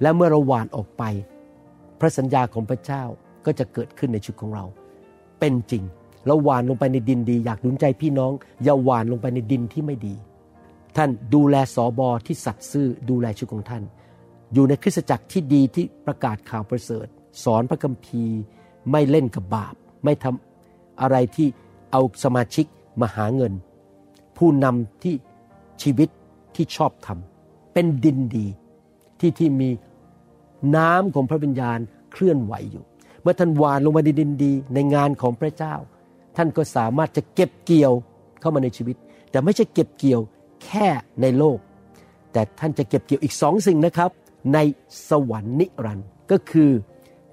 [0.02, 1.04] และเมื่อเราหวานออกไป
[2.00, 3.04] พระสัญญาของพระเจ้า
[3.46, 4.66] ก็จะเกิดขึ้นในชีวิตของเรา
[5.40, 5.84] เป็นจริง
[6.26, 8.32] เราหวานลงไปในดินดี อยากหนุนใจพี่น้อง
[8.64, 10.16] อย่าหวานลงไปในดินที่ไม่ดี
[10.98, 13.84] ท่านดูแลสอบอที่สัตย์ซื่อดูแลชีวิตของท่าน
[14.54, 17.08] อยู่ในคริสตจักรที่ดีที่ประกาศข่าวประเสริฐ
[17.44, 18.40] สอนพระคัมภีร์
[18.92, 21.48] ไม่เล่นกับบาป ไม่ทำอะไรที่
[21.92, 22.66] เอาสมาชิก
[23.02, 23.54] มาหาเงิน
[24.38, 25.16] ผู้นำที่
[25.82, 26.10] ชีวิต
[26.56, 28.48] ที่ชอบทำเป็นดินดี
[29.20, 29.70] ที่ที่มี
[30.76, 31.80] น้ำของพระวิญญาณ
[32.12, 32.84] เคลื่อนไหวอยู่
[33.22, 35.76] เมื่อท่านหวานลงมาในดินดี ในงานของพระเจ้า
[36.38, 37.94] ท่านก็สามารถจะเก็บเกี่ยว
[38.40, 38.96] เข้ามาในชีวิต
[39.32, 40.22] แต่ไม่ใช่เก็บเกี่ยว
[40.64, 40.88] แค่
[41.22, 41.60] ในโลก
[42.32, 44.10] แต่ท่านจะเก็บเกี่ยวอีกสองสิ่งนะครับ
[44.54, 44.60] ใน
[45.10, 46.72] สวรรค์นิรันดร์ก็คือ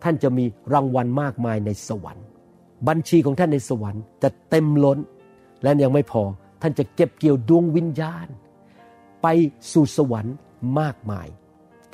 [0.02, 2.24] ท่านจะมีรางวัลมากมายในสวรรค์
[2.88, 4.98] บัญชีของท่านในสวรรค์จะเต็มล้น
[5.62, 6.22] และยังไม่พอ
[6.62, 8.26] ท่านจะเก็บเกี่ยวดวงวิญญาณ
[9.22, 9.26] ไป
[9.72, 10.34] สู่สวรรค์
[10.80, 11.28] มากมาย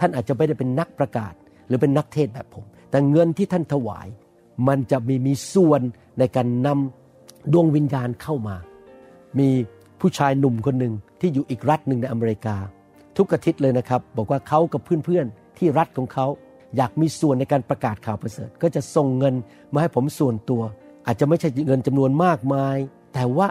[0.00, 1.32] ท่านอาจจะไม่ได้เป็นนักประกาศ
[1.66, 4.08] หรือเป็นนักเทศแบบผม แต่เงินที่ท่านถวาย
[4.68, 5.80] มันจะมีมีส่วน
[6.18, 8.56] ในการนำดวงวิญญาณเข้ามา
[9.38, 9.48] มี
[10.00, 12.56] ผู้ชายหนุ่มคนหนึ่งที่อยู่อีกรัฐหนึ่งในอเมริกา
[13.16, 16.26] ทุกอาทิตย์เลยนะครับ บอกว่าเขากับเพื่อนๆที่รัฐของเขา
[16.76, 19.34] อยากมีส่วนในการประกาศข่าวประเสริฐ ก็จะส่งเงิน
[19.72, 20.62] มาให้ผมส่วนตัว
[21.06, 22.76] อาจจะไม่ใช่เงินจำนวนมากมาย
[23.14, 23.46] แต่ว่า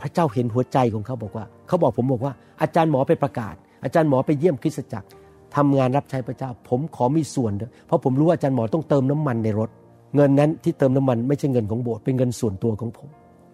[0.00, 5.08] พระเจ้าเห็นหัวใจของเขาบอกว่า เขาบอกผมบอกว่าอาจารย์หมอไปประกาศ อาจารย์หมอไปเยี่ยมคริสตจักร
[5.56, 9.70] ทำงานรับใช้พระเจ้า ผมขอมีส่วนเถอะเพราะผมรู้ว่าอาจารย์หมอต้องเติมน้ำมันในรถ
[10.16, 13.08] เงินนั้นที่เติมน้ำมันไม่ใช่เงินของโบสถ์เป็นเงินส่วนตัวของผม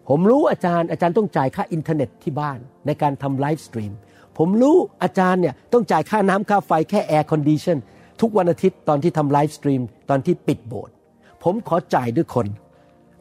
[0.08, 3.92] ผมรู้อาจารย์อาจารย์ต้องจ่ายค่าอินเทอร์เน็ตที่บ้านในการทำ livestream
[4.38, 7.78] ผมรู้อาจารย์เนี่ยต้องจ่ายค่าน้ำค่าไฟค่า air condition
[8.20, 10.94] ทุกวันอาทิตย์ตอนที่ทำ livestream ตอนที่ปิดโบสถ์
[11.42, 12.46] ผมขอจ่ายด้วยคน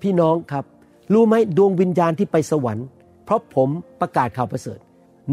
[0.02, 0.66] พี่น้องครับ
[1.14, 2.86] รู้ไหมดวงวิญญาณที่ไปสวรรค์
[3.26, 3.70] เพราะผม
[4.02, 4.80] ประกาศข่าวประเสริฐ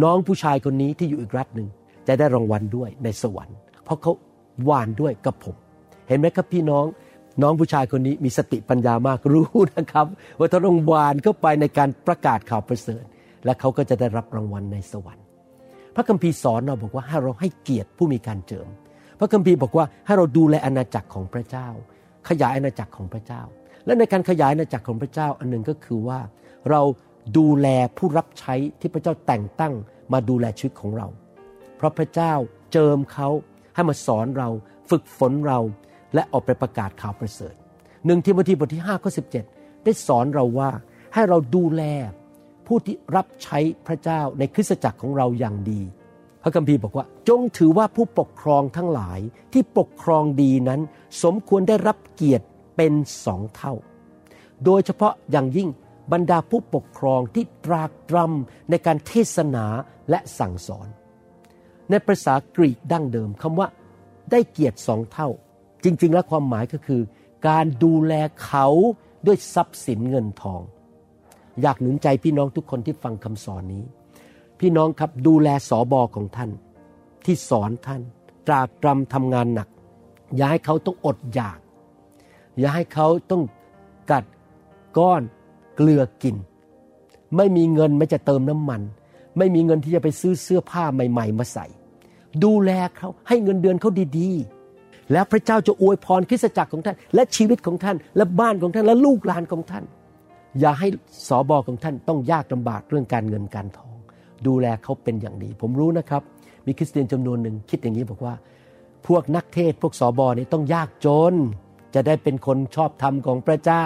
[0.02, 1.68] น้องผู้ชายคนนี้ที่อยู่อีกรัฐหนึ่ง
[2.09, 4.12] จะได้รางวัลด้วยในสวรรค์ เพราะเขา
[4.64, 5.57] หวานด้วยกับผม
[6.09, 6.85] เห็นไหมครับพี่น้อง
[7.43, 10.07] น้องผู้ชายคนนี้มีสติปัญญามากรู้นะครับ
[10.38, 13.05] ว่าถ้าลงหวานเข้าไปในการประกาศข่าวประเสริฐ
[13.45, 15.25] และเขาก็จะได้รับรางวัลในสวรรค์
[15.95, 18.69] พระคัมภีร์สอนเราบอกว่าให้เราให้เกียรติผู้มีการเจิม
[19.19, 21.69] พระคัมภีร์บอกว่าให้เราดูแลอาณาจักรของพระเจ้า
[22.29, 23.43] ขยายอาณาจักรของพระเจ้า
[23.87, 26.19] และในการขยายอาณาจักรของพระเจ้าอันหนึ่งก็คือว่า
[26.71, 26.81] เรา
[27.37, 29.73] ดูแลผู้รับใช้ที่พระเจ้าแต่งตั้ง
[30.12, 31.07] มาดูแลชีวิตของเรา
[31.77, 32.33] เพราะพระเจ้า
[32.73, 33.29] เจิมเขา
[33.75, 34.49] ให้มาสอนเรา
[34.91, 35.61] ฝึกฝนเรา
[36.15, 37.55] และออกไปประกาศข่าวประเสริฐ
[38.07, 39.11] หนึ่งทิโมธีบทที่5ข้อ
[39.49, 40.71] 17 ได้สอนเราว่า
[41.15, 41.83] ให้เราดูแล
[42.67, 45.81] ผู้ที่รับใช้พระเจ้าในคริสตจักรของเราอย่างดี
[46.43, 49.21] พระคัมภีร์บอกว่า จงถือว่าผู้ปกครองทั้งหลาย
[49.53, 50.81] ที่ปกครองดีนั้น
[51.23, 52.93] สมควรได้รับเกียรติเป็น
[53.25, 53.75] สองเท่า
[54.65, 55.69] โดยเฉพาะอย่างยิ่ง
[56.13, 59.67] บรรดาผู้ปกครองที่ตรากตรำในการเทศนา
[60.11, 60.89] และสั่งสอน
[61.90, 63.68] ในภาษากรีกดั้งเดิมคำว่า
[64.31, 65.29] ได้เกียรติสองเท่า
[65.85, 67.03] จริง ๆ แล้วความหมายก็คือ
[67.49, 68.66] การดูแลเขา
[69.27, 70.61] ด้วยทรัพย์สินเงินทอง
[71.62, 73.85] อยากหนุนใจพี่น้องทุกคนที่ฟังคำสอนนี้
[74.61, 76.51] พี่น้องครับดูแลสอบอของท่าน
[77.25, 78.03] ที่สอนท่าน
[78.47, 79.68] ตรากตรำทำงานหนัก
[80.37, 81.59] อย่าให้เขาต้องอดอยาก
[82.59, 83.42] อย่าให้เขาต้อง
[84.11, 84.25] กัด
[84.99, 85.23] ก้อน
[85.77, 86.37] เกลือกิน
[87.37, 88.81] ไม่มีเงินไม่จะเติมน้ำมัน
[89.38, 91.66] ไม่มีเงินที่จะไปซื้อเสื้อผ้าใหม่ ๆ มาใส่
[92.44, 99.85] ดูแลเขาให้เงินเดือนเขาดีๆ แล้วพระเจ้าจะอวยพรคริสตจักรของท่าน และชีวิตของท่าน และบ้านของท่านและลูกหลานของท่าน
[100.61, 100.88] อย่าให้
[101.29, 103.94] สอบอของท่านต้องยากลำบากเรื่องการเงินการทอง
[104.47, 106.23] ดูแลเขาเป็นอย่างดี ผมรู้นะครับ
[106.66, 108.35] มีคริสเตียนจำนวนหนึ่งคิดอย่างนี้บอกว่า
[109.07, 111.35] พวกนักเทศพวกสอบอนี่ต้องยากจน
[111.94, 113.85] จะได้เป็นคนชอบธรรมของพระเจ้า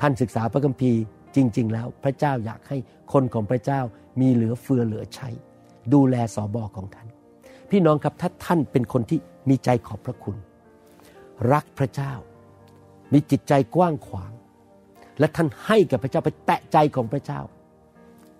[0.00, 1.00] ท่านศึกษาพระคัมภีร์
[1.36, 2.76] จริง ๆ แล้วพระเจ้าอยากให้
[3.12, 3.80] คนของพระเจ้า
[4.20, 5.28] มีเหลือเฟือเหลือใช้
[5.94, 7.08] ดูแลสอบอของท่าน
[7.70, 10.36] พี่น้องครับถ้าท่านเป็นคนที่มีใจขอบพระคุณ
[11.52, 12.12] รักพระเจ้า
[13.12, 14.32] มีจิตใจกว้างขวาง
[15.18, 17.40] และท่านให้กับพระเจ้าไปแตะใจของพระเจ้า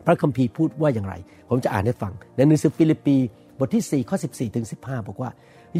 [0.06, 1.14] พระคัมภีร์พูดว่าอย่างไร
[1.48, 3.16] ผมจะอ่านให้ฟัง ในหนังสือฟิลิปปี
[3.58, 5.30] บทที่4ข้อ14ถึง15 บอกว่า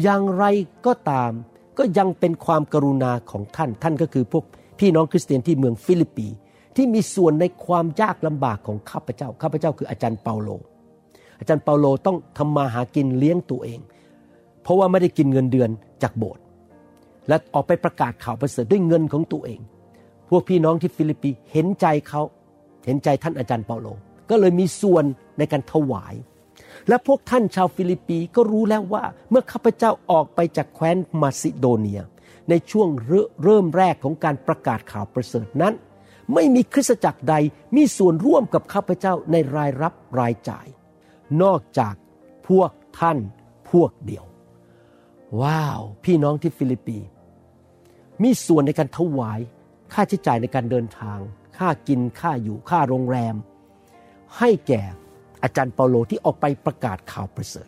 [0.01, 0.45] อย่างไร
[0.85, 1.31] ก็ตาม
[1.77, 4.43] ก็ยังเป็นความกรุณาของท่าน ท่านก็คือพวก
[4.79, 6.27] พี่น้องคริสเตียนที่เมืองฟิลิปปี
[6.75, 10.49] ที่มีส่วนในความยากลำบากของข้าพเจ้า ข้าพเจ้าคืออาจารย์เปาโล
[11.39, 13.79] อาจารย์เปาโลต้องทำมาหากินเลี้ยงตัวเอง
[14.63, 15.69] เพราะว่าไม่ได้กินเงินเดือน
[16.03, 16.43] จากโบสถ์
[17.27, 19.59] และออกไปประกาศข่าวประเสริฐด้วยเงินของตัวเอง
[20.29, 22.21] พวกพี่น้องที่ฟิลิปปีเห็นใจเขา
[22.85, 23.87] เห็นใจท่านอาจารย์เปาโล
[24.29, 25.03] ก็เลยมีส่วน
[25.37, 26.13] ในการถวาย
[26.87, 32.01] และพวกท่านชาวฟิลิปปีก็รู้แล้วว่าเมื่อข้าพเจ้าออกไปจากแคว้นมาซิโดเนีย
[32.49, 32.87] ในช่วง
[33.43, 35.73] เริ่มแรกของการประกาศข่าวประเสริฐนั้น
[36.33, 37.35] ไม่มีคริสตจักรใด
[37.75, 40.67] มีส่วนร่วมกับข้าพเจ้าในรายรับรายจ่าย
[41.41, 41.93] นอกจาก
[42.47, 43.17] พวกท่าน
[43.71, 44.25] พวกเดียว
[45.41, 46.99] wow พี่น้องที่ฟิลิปปี
[48.23, 49.39] มีส่วนในการถวาย
[49.93, 51.19] ค่าใช้จ่ายในการเดินทาง
[51.57, 53.35] ค่ากินค่าอยู่ค่าโรงแรม
[54.37, 54.81] ให้แก่
[55.43, 57.63] อาจารย์เปาโลที่ออกไปประกาศข่าวประเสริ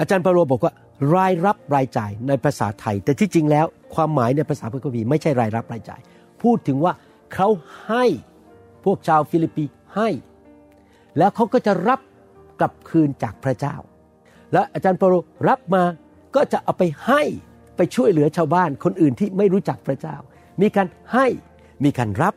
[0.00, 0.72] อาจารย์เปาโลบอกว่า
[1.14, 6.00] รายรับรายจ่ายในภาษาไทย แต่ที่จริงแล้วความหมายในภาษาพระคัมภีร์ไม่ใช่รายรับรายจ่าย
[6.42, 6.92] พูดถึงว่า
[7.34, 7.48] เขา
[7.88, 8.04] ให้
[8.84, 9.64] พวกชาวฟิลิปปี
[9.96, 10.08] ให้
[11.18, 12.00] แล้วเขาก็จะรับ
[12.60, 13.76] กลับคืนจากพระเจ้า
[14.52, 15.14] และอาจารย์เปาโล
[15.48, 15.84] รับมา
[16.36, 17.22] ก็จะเอาไปให้
[17.76, 20.16] ไปช่วยเหลือชาวบ้านคนอื่นที่ไม่รู้จักพระเจ้า
[20.62, 21.26] มีการให้
[21.84, 22.34] มีการรับ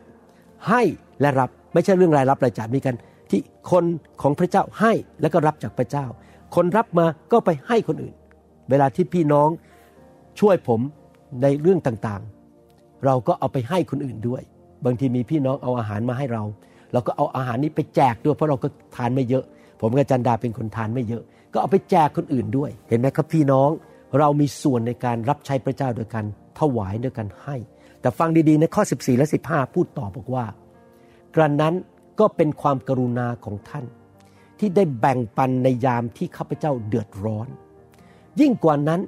[0.68, 0.82] ให้
[1.20, 2.96] และรับไม่ใช่เรื่องรายรับรายจ่ายมีการ
[3.30, 3.84] ที่คน
[4.22, 6.06] ของพระเจ้าให้แล้วก็รับจากพระเจ้า
[6.54, 8.14] คนรับมาก็ไปให้คนอื่น
[8.70, 9.48] เวลาที่พี่น้อง
[10.40, 10.80] ช่วยผม
[11.42, 14.42] ในเรื่องต่างๆ เราก็เอาไปให้คนอื่นด้วย
[14.84, 16.42] บางทีมีพี่น้องเอาอาหารมาให้เรา
[16.92, 19.44] เราก็เอาอาหารนี้ไปแจกด้วยเพราะเราก็ทานไม่เยอะ
[19.80, 23.70] ผมกับจันดาเป็นคนทานไม่เยอะ ก็เอาไปแจกคนอื่นด้วย เห็นไหมครับพี่น้อง
[24.18, 26.24] เรามีส่วนในการรับใช้พระเจ้าโดยการ
[26.58, 27.56] ถวายโดยการให้
[28.00, 30.44] แต่ฟังดีๆในข้อ 14 และ 15 พูดต่อบอกว่า
[31.34, 31.74] กระนั้น
[32.20, 33.84] ก็เป็นความกรุณาของท่าน
[34.58, 37.48] ที่ได้แบ่งปันในยามที่ข้าพเจ้าเดือดร้อน
[38.40, 39.00] ยิ่งกว่านั้น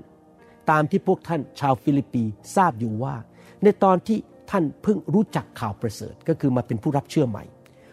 [0.70, 2.24] ตามที่พวกท่านชาวฟิลิปปี
[2.56, 3.14] ทราบอยู่ว่า
[3.62, 4.18] ในตอนที่
[4.50, 7.44] ท่านเพิ่งรู้จักข่าวประเสริฐก็คือมาเป็นผู้รับเชื่อใหม่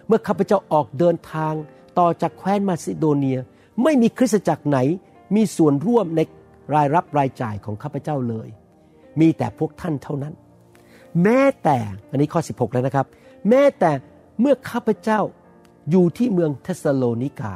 [0.08, 1.54] เมื่อข้าพเจ้าออกเดินทาง
[2.00, 3.40] ต่อจากแคว้นมาซิโดเนีย
[3.84, 4.80] ไม่มีคริสตจักรไหน
[5.36, 6.22] มีส่วนร่วมใน
[6.76, 8.50] รายรับรายจ่ายของข้าพเจ้าเลย
[9.20, 10.34] มีแต่พวกท่านเท่านั้น
[11.24, 11.78] แม้แต่
[12.10, 13.08] อันนี้ข้อ 16 แล้วนะครับ
[13.50, 13.92] แม้แต่
[14.42, 15.20] เมื่อข้าพเจ้า
[15.92, 17.54] อยู่ที่เมืองเทสโลนิกา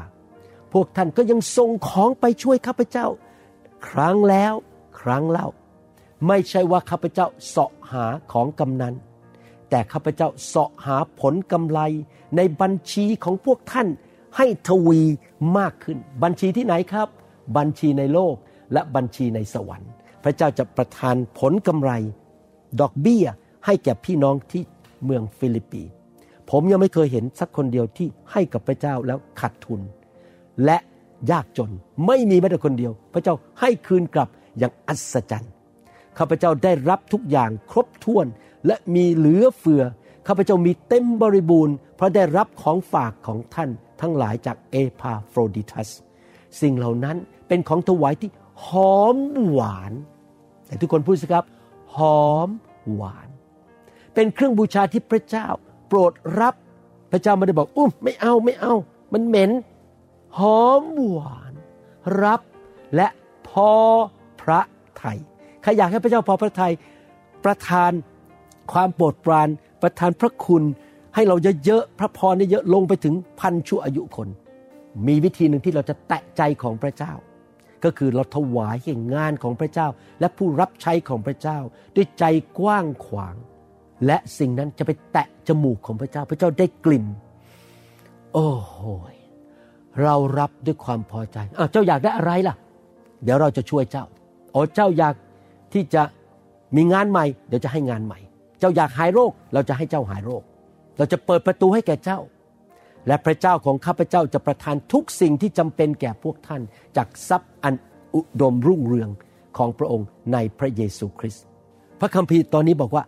[0.74, 3.08] พวกท่านก็ยังส่งของไปช่วยข้าพเจ้า
[3.90, 4.54] ครั้งแล้ว
[5.00, 5.48] ครั้งเล่า
[6.28, 8.94] ไม่ใช่ว่าข้าพเจ้าเสาะหาของกำนัน
[9.70, 11.80] แต่ข้าพเจ้าเสาะหาผลกำไร
[12.38, 13.88] ในบัญชีของพวกท่าน
[14.38, 15.02] ให้ทวี
[15.58, 17.08] มากขึ้น บัญชีที่ไหนครับ
[17.58, 18.36] บัญชีในโลก
[18.74, 19.92] และบัญชีในสวรรค์
[20.24, 21.92] พระเจ้าจะประทานผลกำไร
[22.82, 23.26] ดอกเบี้ย
[23.66, 24.64] ให้แก่พี่น้องที่
[25.06, 25.84] เมืองฟิลิปปี
[26.50, 29.82] ผมยังไม่เคยเห็นสักคนเดียวที่ให้กับพระเจ้าแล้วขาดทุน
[30.66, 30.78] และ
[31.32, 31.72] ยากจน
[32.08, 35.54] ไม่มีแม้แต่คนเดียว พระเจ้าให้คืนกลับอย่างอัศจรรย์
[36.20, 38.26] ข้าพเจ้าได้รับทุกอย่างครบถ้วน
[38.66, 39.84] และมีเหลือเฟือ
[40.28, 43.70] ข้าพเจ้ามีเต็มบริบูรณ์ เพราะได้รับของฝากของท่าน
[44.02, 45.90] ทั้งหลายจากเอพาโฟรดิทัส
[46.62, 48.30] สิ่งเหล่านั้นเป็นของถวายที่
[48.66, 49.18] หอม
[49.50, 49.94] หวาน
[50.66, 51.46] แต่ทุกคนพูดสิครับ
[51.96, 52.50] หอม
[52.94, 53.28] หวาน
[54.14, 55.48] เป็นเครื่องบูชาที่พระเจ้า
[55.88, 56.56] โปรดรับ
[57.12, 58.74] พระเจ้าไม่ได้บอกอุ้มไม่เอาไม่เอา
[59.14, 59.52] มันเหม็น
[60.40, 61.54] หอมหวาน
[62.24, 62.42] รับ
[62.96, 63.08] และ
[63.48, 63.72] พอ
[64.42, 64.60] พระ
[65.02, 65.29] ทย
[65.62, 66.74] ใครอยากให้พระเจ้าพอพระทยัย
[67.46, 67.92] ประทาน
[68.74, 69.48] ความโปรดปราน
[69.82, 70.64] ประทานพระคุณ
[71.16, 74.28] ให้เราเยอะๆพระพรเยอะลงไปถึงพันชั่วอายุคน
[75.08, 77.14] มีวิธีหนึ่งที่เราจะแตะใจของพระเจ้า
[77.84, 79.88] ก็คือเราถวายแห่งงานของพระเจ้า
[80.20, 81.58] และผู้รับใช้ของพระเจ้า
[81.96, 82.24] ด้วยใจ
[82.60, 83.36] กว้างขวาง
[84.06, 87.06] และสิ่งนั้นจะไปแตะจมูกของพระเจ้า พระเจ้าได้กลิ่น
[88.34, 88.78] โอ้โห
[90.04, 92.56] เรารับด้วยความพอใจอ้าวเจ้าอยากได้อะไรล่ะ
[93.24, 94.06] เดี๋ยวเราจะช่วยเจ้า
[94.52, 95.16] โอ้เจ้าอยาก
[95.74, 96.04] ที่จะ
[96.76, 98.20] มีงานใหม่ เดี๋ยวจะให้งานใหม่
[98.60, 100.44] เจ้าอยากหายโรค เราจะให้เจ้าหายโรค
[100.98, 102.20] เราจะเปิดประตูให้แก่เจ้า
[103.08, 106.62] และพระเจ้าของข้าพเจ้าจะประทานทุกสิ่งที่จำเป็นแก่พวกท่าน
[106.98, 107.74] จากทรัพย์อัน
[108.16, 109.10] อุดมรุ่งเรือง
[109.58, 111.44] ของพระองค์ในพระเยซูคริสต์
[112.00, 113.04] พระคัมภีร์ตอนนี้บอกว่า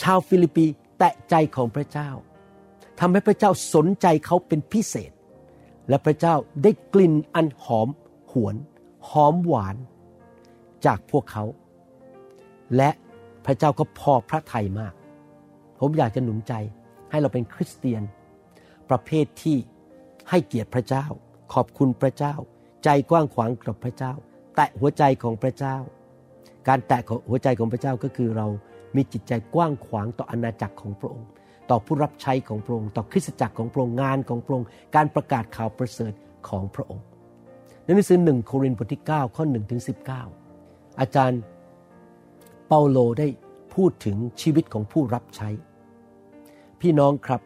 [0.00, 0.66] ชาวฟิลิปปี
[0.98, 2.10] แตะใจของพระเจ้า
[3.00, 5.10] ทำให้พระเจ้าสนใจเขาเป็นพิเศษ
[5.88, 7.88] และพระเจ้าได้กลิ่นอันหอม
[8.32, 8.54] หวน
[9.08, 9.76] หอมหวาน
[10.86, 11.44] จากพวกเขา
[12.76, 12.90] และ
[13.46, 14.94] พระเจ้าก็พอพระทัยมาก
[15.80, 16.52] ผมอยากจะหนุนใจ
[17.10, 18.02] ให้เราเป็นคริสเตียน
[18.90, 19.56] ประเภทที่
[20.30, 21.04] ให้เกียรติพระเจ้า
[21.52, 22.34] ขอบคุณพระเจ้า
[22.84, 24.12] ใจกว้างขวางกับพระเจ้า
[24.56, 25.76] แตะหัวใจของพระเจ้า
[26.68, 26.98] การแตะ
[27.28, 28.46] หัวใจของพระเจ้าก็คือเรา
[28.96, 31.28] มีจิตใจกว้างขวางต่ออาณาจักรของพระองค์
[31.70, 36.12] ต่อผู้รับใช้ของพระองค์ ต่อคริสตจักรของพระองค์ งานของพระองค์ การประกาศข่าวประเสริฐ
[36.48, 37.04] ของพระองค์
[37.84, 39.82] ในหนังสือหนึ่งโครินธ์บทที่ 9 ข้อ1ถึง
[40.40, 41.40] 19 อาจารย์
[42.66, 43.28] เปาโลได้
[43.74, 45.48] พูดถึงชีวิตของผู้รับใช้
[46.80, 47.40] พี่น้องครับ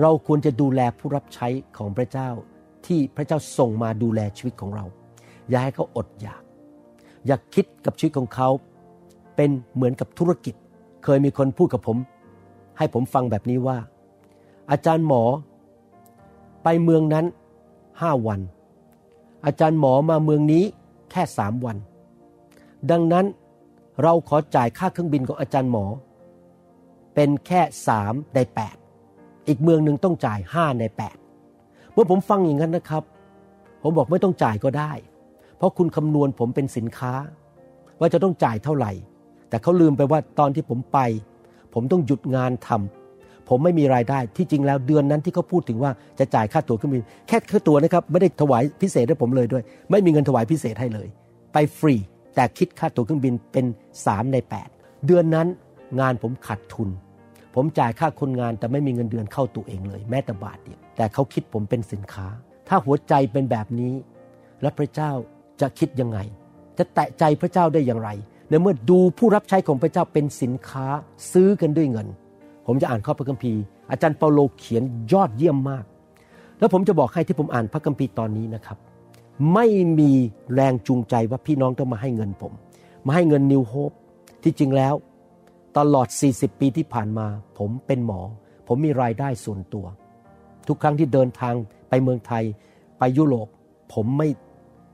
[0.00, 2.28] เราควรจะดูแลผู้รับใช้ของพระเจ้า
[2.86, 4.84] ที่พระเจ้าส่งมาดูแลชีวิตของเรา
[5.48, 6.42] อย่าให้เขาอดอยาก
[7.26, 8.48] อย่าคิดกับชีวิตของเขา
[9.36, 10.54] เป็นเหมือนกับธุรกิจ
[11.04, 11.98] เคยมีคนพูดกับผม
[12.78, 13.78] ให้ผมฟังแบบนี้ว่า
[14.70, 15.22] อาจารย์หมอ
[16.62, 17.26] ไปเมืองนั้น
[18.00, 18.40] ห้าวัน
[19.46, 20.64] อาจารย์หมอมาเมืองนี้
[21.10, 21.76] แค่สามวัน
[22.90, 23.26] ดังนั้น
[24.02, 25.84] เราขอจ่ายค่าเครื่องบินของอาจารย์หมอ
[27.14, 28.76] เป็นแค่สามในแปด
[29.48, 31.16] อีกเมืองหนึ่งต้องจ่ายห้าในแปด
[31.92, 33.02] เมื่อผมฟังอย่างนั้นนะครับ
[33.82, 34.92] ผมบอกไม่ต้องจ่ายก็ได้
[35.56, 37.12] เพราะคุณคำนวณผมเป็นสินค้า
[38.00, 38.92] ว่าจะต้องจ่ายเท่าไหร่
[39.48, 40.98] แต่เขาลืมไปว่าตอนที่ผมไป
[41.74, 51.08] ผมต้องหยุดงานทำผมไม่มีรายได้ที่จริงแล้วเดือนนั้นที่เขาพูดถึงว่าจะจ่ายค่าตั๋วเครื่องบินแค่ค่าตั๋วนะครับไม่ได้ถวายพิเศษให้ผมเลยด้วย ไม่มีเงินถวายพิเศษให้เลย
[51.52, 51.94] ไปฟรี
[52.38, 53.66] แต่คิดค่าตั๋วเครื่องบินเป็น
[53.98, 54.36] 3 ใน
[54.70, 55.46] 8 เดือนนั้น
[56.00, 56.88] งานผมขาดทุน
[57.54, 62.26] ผมจ่ายค่าคนงานแต่ไม่มีเงินเดือนเข้าตัวเองเลย แม้แต่บาทเดียวแต่เขาคิดผมเป็นสินค้า
[62.68, 63.94] ถ้าหัวใจเป็นแบบนี้
[64.62, 65.10] แล้วพระเจ้า
[65.60, 66.18] จะคิดยังไง
[66.78, 68.10] จะแตะใจพระเจ้าได้อย่างไร
[68.48, 70.86] ในเมื่อดูผู้รับใช้ของพระเจ้าเป็นสินค้า
[71.32, 72.08] ซื้อกันด้วยเงิน
[72.66, 75.84] ผมจะอ่านข้อพระคัมภีร์อาจารย์เปาโลเขียนยอดเยี่ยมมาก
[76.58, 78.78] แล้วผมจะบอกให้ที่ผมอ่านพระคัมภีร์ตอนนี้นะครับ
[79.54, 79.66] ไม่
[79.98, 80.12] มี
[80.54, 82.52] แรงจูงใจว่าพี่น้องต้องมาให้เงินผม
[83.06, 83.92] มาให้เงินนิวโฮป
[84.42, 84.94] ที่จริงแล้ว
[85.78, 87.26] ตลอด 40 ปีที่ผ่านมา
[87.58, 88.20] ผมเป็นหมอ
[88.68, 89.86] ผมมีรายได้ส่วนตัว
[90.68, 91.54] ทุกครั้งที่เดินทาง
[91.88, 92.44] ไปเมืองไทย
[92.98, 93.48] ไปยุโรป
[93.94, 94.28] ผมไม่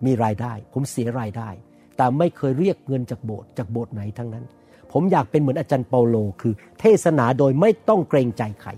[0.06, 1.48] มีรายได้ ผมเสียรายได้
[1.96, 4.44] แต่ไม่เคยเรียกเงินจากโบสถ์จากโบสถ์ไหนทั้งนั้น
[4.92, 8.70] ผมอยากเป็นเหมือนอาจารย์เปาโล คือ เทศนาโดยไม่ต้องเกรงใจใคร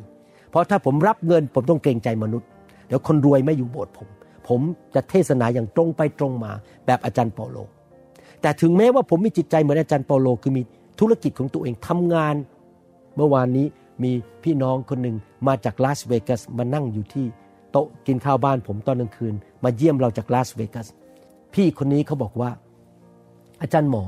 [0.50, 2.48] เพราะถ้าผมรับเงินผมต้องเกรงใจมนุษย์
[2.86, 4.08] เดี๋ยวคนรวยไม่อยู่โบสถ์ผม
[4.48, 4.60] ผม
[4.94, 6.52] จะเทศนาอย่างตรงไปตรงมา
[6.86, 7.58] แบบอาจารย์เปาโล
[8.40, 10.62] แต่ถึงแม้ว่าผมมีจิตใจเหมือนอาจารย์เปาโล คือมี
[11.00, 12.34] ธุรกิจของตัวเองทำงาน
[13.16, 13.66] เมื่อวานนี้
[14.02, 14.12] มี
[14.44, 17.26] พี่น้องคนหนึ่งมาจากลาสเวกัสมานั่งอยู่ที่
[17.72, 20.86] โต๊ะกินข้าวบ้านผมตอนกลางคืน มาเยี่ยมเราจากลาสเวกัส
[21.54, 22.50] พี่คนนี้เขาบอกว่า
[23.62, 24.04] อาจารย์หมอ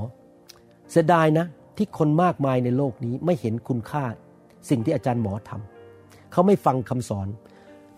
[0.91, 1.47] เสียดายนะ
[1.77, 4.05] ที่คนมากมายในโลกนี้ไม่เห็นคุณค่า
[4.71, 7.29] สิ่งที่อาจารย์หมอทำเขาไม่ฟังคำสอน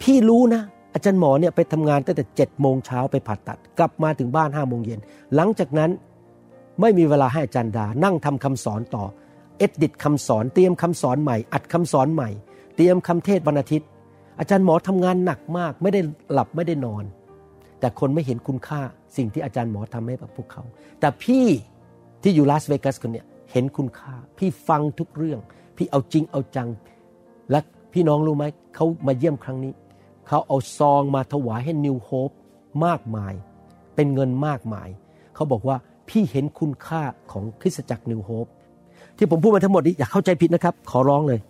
[0.02, 0.62] พี่รู้นะ
[0.94, 5.00] อาจารย์หมอเนี่ยไปทำงานตั้งแต่เจ็ดโมงเช้าไปผ่าตัด กลับมาถึงบ้านห้าโมงเย็น
[5.34, 5.90] หลังจากนั้น
[6.80, 9.04] ไม่มีเวลาให้อาจารย์ดา นั่งทำคำสอนต่อ
[9.58, 12.30] เอ็ดดิตคำสอน เตรียมคำสอนใหม่ อัดคำสอนใหม่
[12.76, 13.88] เตรียมคำเทศวันอาทิตย์
[14.40, 16.00] อาจารย์หมอทำงานหนักมาก ไม่ได้
[16.32, 17.04] หลับไม่ได้นอน
[17.80, 18.80] แต่คนไม่เห็นคุณค่า
[19.16, 20.62] สิ่งที่อาจารย์หมอทำให้กับพวกเขา
[21.00, 21.46] แต่พี่
[22.22, 25.40] ที่อยู่ลาสเวกัสคนเนี้ยเห็นคุณค่า พี่ฟังทุกเรื่อง
[25.76, 26.68] พี่เอาจริงเอาจัง
[27.50, 27.60] และ
[27.92, 29.72] พี่น้องรู้ไหมเขามาเยี่ยมครั้งนี้
[30.32, 32.30] เขาเอาซองมาถวายให้นิวโฮป
[32.86, 33.34] มากมาย
[33.94, 34.88] เป็นเงินมากมาย
[35.34, 35.76] เขาบอกว่า
[36.08, 37.02] พี่เห็นคุณค่า
[37.32, 38.46] ของคริสตจักรนิวโฮป
[39.16, 41.40] ที่ผมพูดมาทั้งหมดนี้อย่าเข้าใจผิดนะครับ ขอร้องเลย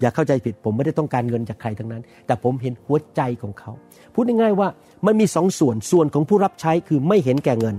[0.00, 3.72] อย่าเข้าใจผิด ผมไม่ได้ต้องการเงินจากใครทั้งนั้น แต่ผมเห็นหัวใจของเขา
[4.14, 4.68] พูดง่ายๆว่า
[5.06, 7.76] มันมีสองส่วนส่วนของผู้รับใช้คือไม่เห็นแก่เงิน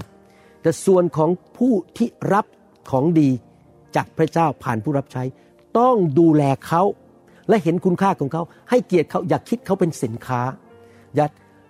[0.62, 2.46] แต่ส่วนของผู้ที่รับ
[2.92, 3.30] ของดี
[3.96, 5.24] จากพระเจ้าผ่านผู้รับใช้
[5.80, 6.82] ต้องดูแลเขา
[7.50, 10.42] และเห็นคุณค่าของเขา ให้เกียรติเขาอย่าคิดเขาเป็นสินค้า
[11.16, 11.26] อย่า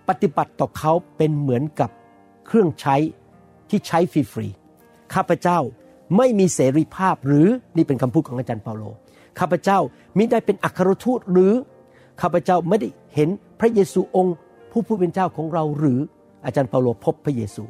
[0.09, 1.89] ปฏิบัติต่อเขาเป็นเหมือนกับ
[2.47, 2.95] เครื่องใช้
[3.69, 5.59] ที่ใช้ฟรีๆข้าพเจ้า
[6.17, 7.47] ไม่มีเสรีภาพหรือ
[7.77, 8.83] นี่เป็นคำพูดของอาจารย์เปาโล
[9.39, 9.79] ข้าพเจ้า
[10.17, 11.53] มิได้เป็นอัครทูตหรือ
[12.21, 14.35] ข้าพเจ้าไม่ได้เห็นพระเยซูองค์
[14.71, 15.99] ผู้ผู้เป็นเจ้าของเราหรือ
[16.45, 17.63] อาจารย์เปาโลพบพระเยซู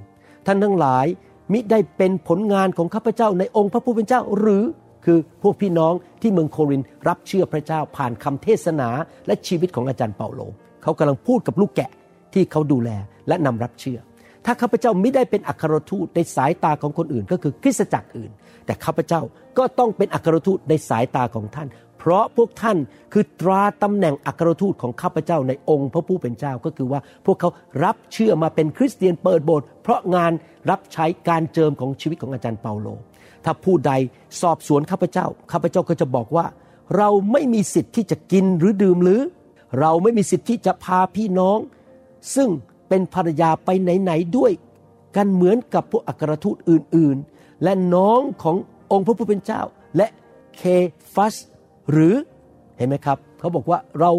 [0.45, 1.05] ท่านทั้งหลาย
[1.53, 4.63] มิได้เป็นผลงานของข้าพเจ้าในองค์พระผู้เป็นเจ้าหรือ
[5.05, 8.89] คือพวกพี่น้องที่เมืองโครินรับเชื่อพระเจ้าผ่านคำเทศนา
[9.27, 10.41] และชีวิตของอาจารย์เปาโล
[10.83, 11.91] เขากำลังพูดกับลูกแกะ
[12.33, 12.89] ที่เขาดูแล
[13.27, 13.99] และนำรับเชื่อ
[14.45, 18.31] ถ้าข้าพเจ้าไม่ได้เป็นอัครทูตในสายตาของคนอื่น ก็คือคริสตจักรอื่น
[18.65, 19.21] แต่ข้าพเจ้า
[19.57, 21.67] ก็ต้องเป็นอัครทูตในสายตาของท่าน
[21.99, 22.77] เพราะพวกท่าน
[23.13, 27.49] คือตราตำแหน่งอัครทูตของข้าพเจ้าในองค์พระผู้เป็นเจ้าก็คือว่า พวกเขา
[27.83, 30.31] รับเชื่อมาเป็นคริสเตียนเปิดโบสถ์เพราะงาน
[30.69, 32.87] รับใช้การเจิมของชีวิตของอาจารย์เปาโล
[33.45, 33.91] ถ้าผู้ใด
[34.41, 36.45] สอบสวนข้าพเจ้า ข้าพเจ้าก็จะบอกว่า
[36.97, 39.21] เราไม่มีสิทธิ์ที่จะกินหรือดื่มหรือ
[39.79, 41.59] เราไม่มีสิทธิ์ที่จะพาพี่น้อง
[42.35, 42.49] ซึ่ง
[42.89, 44.51] เป็นภรรยาไปไหนๆด้วย
[45.15, 48.55] กันเหมือนกับพวกอัครทูตอื่นๆ และน้องของ
[48.91, 49.61] องค์พระผู้เป็นเจ้า
[49.97, 50.07] และ
[50.55, 50.61] เค
[51.13, 51.35] ฟัส
[51.91, 52.13] หรือ
[52.77, 54.11] เห็นไหมครับ เขาบอกว่าเรา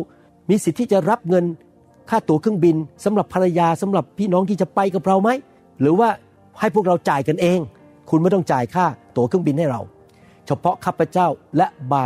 [0.51, 1.45] มีสิทธิ์ที่จะรับเงิน
[2.11, 5.31] ค่าตั๋วเครื่องบินสำหรับภรรยาสำหรับพี่น้องที่จะไปกับเราไหม
[5.81, 6.09] หรือว่า
[6.61, 7.59] ให้พวกเราจ่ายกันเอง
[8.11, 8.87] คุณไม่ต้องจ่ายค่า
[9.17, 9.81] ตั๋วเครื่องบินให้เรา
[10.47, 12.05] เฉพาะข้าพเจ้าและบา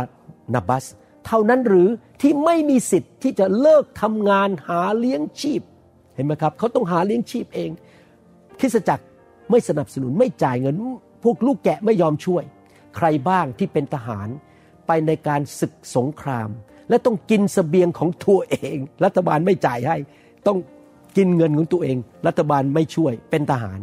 [0.53, 0.85] นาบัส
[1.25, 1.87] เท่านั้นหรือ
[2.21, 5.61] ที่ไม่มีสิทธิ์ที่จะเลิกทำงานหาเลี้ยงชีพ
[6.15, 7.69] เห็นไหมครับ เขาต้องหาเลี้ยงชีพเอง
[8.59, 9.05] คริสจักร
[9.51, 10.75] ไม่สนับสนุนไม่จ่ายเงิน
[11.23, 12.43] พวกลูกแกะไม่ยอมช่วย
[12.95, 14.27] ใครบ้างที่เป็นทหาร
[14.87, 16.49] ไปในการศึกสงคราม
[16.89, 19.97] และต้องกินสเสบียงของตัวเอง รัฐบาลไม่จ่ายให้
[20.47, 20.57] ต้อง
[21.17, 21.97] กินเงินของตัวเอง
[22.27, 23.79] รัฐบาลไม่ช่วยเป็นทหาร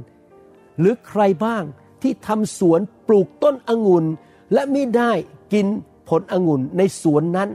[0.79, 1.65] หรือใครบ้าง
[2.03, 4.05] ที่ทำสวนปลูกต้นองุ่น
[4.53, 5.13] และไม่ได้
[5.53, 5.67] กิน
[6.09, 7.49] ผลองุ่นในสวนนั้น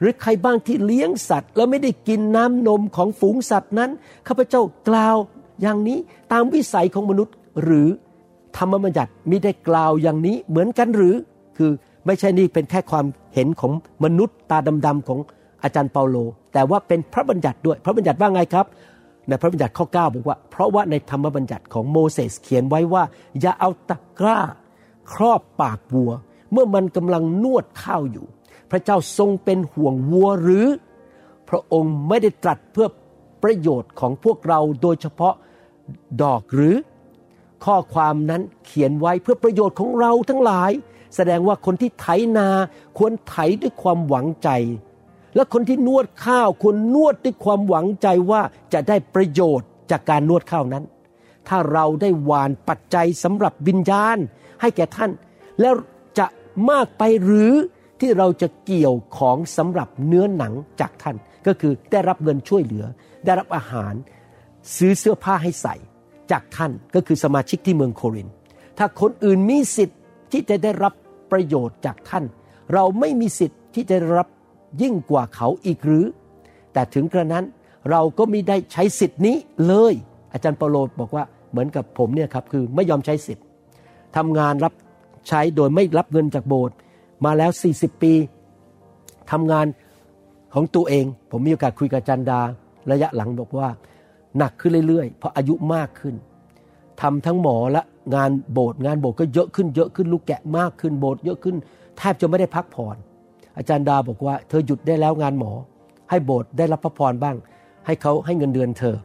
[0.00, 3.90] หรือใครบ้างที่เลี้ยงสัตว์ แล้วไม่ได้กินน้ำนมของฝูงสัตว์นั้น
[4.26, 5.16] ข้าพเจ้ากล่าว
[5.62, 5.98] อย่างนี้
[6.32, 7.88] ตามวิสัยของมนุษย์หรือ
[8.56, 11.14] ธรรมบัญญัติมิได้กล่าวอย่างนี้เหมือนกันหรือ
[11.56, 11.70] คือ
[12.06, 13.72] ไม่ใช่นี่เป็นแค่ความเห็นของ
[14.04, 15.18] มนุษย์ตาดำๆของ
[15.62, 16.16] อาจารย์เปาโล
[16.52, 18.66] แต่ว่าเป็นพระบัญญัติด้วย พระบัญญัติว่าไงครับ
[19.28, 23.02] ในพระบัญญัติข้อ 9 บอกว่า เพราะว่าในธรรมบัญญัติของโมเสสเขียนไว้ว่า
[23.40, 24.40] อย่าเอาตะกร้า
[25.12, 26.12] ครอบปากวัว
[26.52, 28.26] เมื่อมันกำลังนวดข้าวอยู่
[28.70, 30.66] พระเจ้าทรงเป็นห่วงวัวหรือ
[31.48, 32.88] พระองค์ไม่ได้ตรัสเพื่อ
[33.42, 35.34] ประโยชน์ของพวกเราโดยเฉพาะ
[36.22, 36.76] ดอกหรือ
[37.64, 40.70] ข้อความนั้นเขียนไว้เพื่อประโยชน์ของเราทั้งหลาย
[41.16, 42.06] แสดงว่าคนที่ไถ
[42.38, 42.48] นา
[42.98, 44.48] ควรไถด้วยความหวังใจ
[45.34, 50.84] และคนที่นวดข้าวควรนวดด้วยความหวังใจว่าจะได้ประโยชน์จากการนวดข้าวนั้น
[51.48, 54.18] ถ้าเราได้หวานปัจจัยสำหรับวิญญาณ
[54.60, 55.10] ให้แก่ท่าน
[55.60, 55.74] แล้ว
[56.18, 56.26] จะ
[56.70, 57.52] มากไปหรือ
[58.00, 61.16] ที่เราจะเกี่ยวของสำหรับเนื้อหนังจากท่าน
[61.46, 62.84] ก็คือได้รับเงินช่วยเหลือ
[63.24, 63.94] ได้รับอาหาร
[64.76, 65.74] ซื้อเสื้อผ้าให้ใส่
[66.30, 68.32] จากท่านก็คือสมาชิกที่เมืองโครินธ์
[68.78, 69.98] ถ้าคนอื่นมีสิทธิ์
[70.32, 70.94] ที่จะได้รับ
[71.32, 72.24] ประโยชน์จากท่าน
[72.72, 74.28] เราไม่มีสิทธิ์ที่จะได้รับ
[74.82, 76.04] ยิ่งกว่าเขาอีกหรือ
[76.72, 77.44] แต่ถึงกระนั้น
[77.90, 79.94] เราก็ไม่ได้ใช้สิทธิ์นี้เลย
[80.32, 83.44] อาจารย์เปาโลบอกว่าเหมือนกับผมเนี่ยครับคือไม่ยอมใช้สิทธิ์
[84.16, 84.74] ทำงานรับ
[85.28, 86.74] ใช้โดยไม่รับเงินจากโบสถ์
[87.24, 88.12] มาแล้ว 40 ปี
[89.32, 89.66] ทำงาน
[90.54, 92.40] ของตัวเอง ผมมีโอกาสคุยกับอาจันดา
[92.90, 93.68] ระยะหลังบอกว่า
[94.38, 96.14] หนักขึ้นเรื่อยๆ เพราะอายุมากขึ้น
[97.00, 97.82] ทำทั้งหมอและ
[98.14, 101.56] งานโบสถ์งานโบสถ์ก็เยอะขึ้นเยอะขึ้นลูกแกะมากขึ้นโบสถ์เยอะขึ้น
[101.98, 102.96] แทบจะไม่ได้พักผ่อน
[103.56, 105.52] อาจารย์ดาบอกว่าเธอหยุดได้แล้วงานหมอ
[106.10, 107.36] ให้โบสถ์ได้รับพระพรบ้าง
[107.86, 108.96] ให้เขาให้เงินเดือนเธอ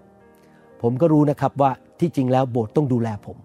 [0.81, 3.37] ผมก็รู้นะครับว่าที่จริงแล้วโบสถ์ต้องดูแลผม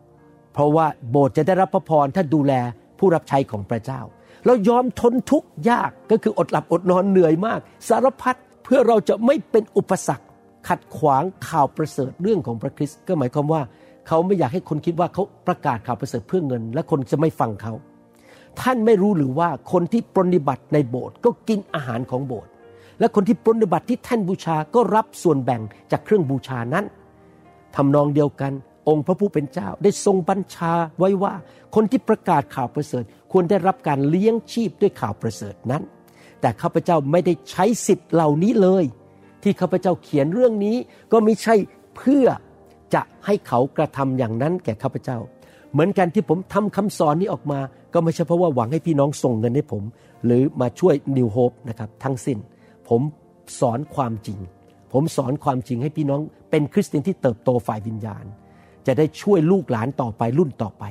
[0.52, 2.52] เพราะว่าโบสถ์จะได้รับพระพรถ้าดูแล
[2.98, 4.00] ผู้รับใช้ของพระเจ้า
[4.46, 10.26] เรายอมทนทุกข์ยากก็คืออดหลับอดนอนเหนื่อยมาก สารพัดเพื่อเราจะไม่เป็นอุปสรรค
[10.68, 13.62] ขัดขวางข่าวประเสริฐเรื่องของพระคริสต์ก็หมายความว่า
[14.09, 17.72] เขาไม่อยากให้คนคิดว่าเขาประกาศข่าวประเสริฐเพื่อเงิน และคนจะไม่ฟังเขา
[18.61, 22.50] ท่านไม่รู้หรือว่าคนที่ปรนนิบัติในโบสถ์ก็กินอาหารของโบสถ์
[23.00, 26.84] และคนที่ปรนนิบัติที่ท่านบูชาก็รับส่วนแบ่งจากเครื่องบูชานั้น
[27.76, 28.52] ทำนองเดียวกัน
[28.88, 31.34] องค์พระผู้เป็นเจ้าได้ทรงบัญชาไว้ว่า
[31.74, 35.82] คนที่ประกาศข่าวประเสริฐ ควรได้รับการเลี้ยงชีพด้วยข่าวประเสริฐนั้น
[36.40, 38.84] แต่ข้าพเจ้าไม่ได้ใช้สิทธิ์เหล่านี้เลย
[39.42, 40.76] ที่ข้าพเจ้าเขียนเรื่องนี้
[41.12, 41.55] ก็ไม่ใช่
[41.96, 42.26] เพื่อ
[42.94, 45.18] จะให้เขากระทำอย่างนั้นแก่ข้าพเจ้า
[45.75, 47.61] เหมือนกันที่ผมทำคำสอนนี้ออกมา
[47.95, 49.83] ก็ไม่ใช่เพราะว่าหวังให้พี่น้องส่งเงินให้ผม
[50.25, 52.39] หรือมาช่วยนิวโฮปนะครับทั้งสิ้น
[52.89, 53.01] ผม
[53.61, 54.39] สอนความจริง
[54.93, 56.20] ผมสอนความจริงให้พี่น้อง
[56.51, 58.25] เป็นคริสเตียนที่เติบโตฝ่ายวิญญาณ
[58.87, 60.85] จะได้ช่วยลูกหลานต่อไปรุ่นต่อไป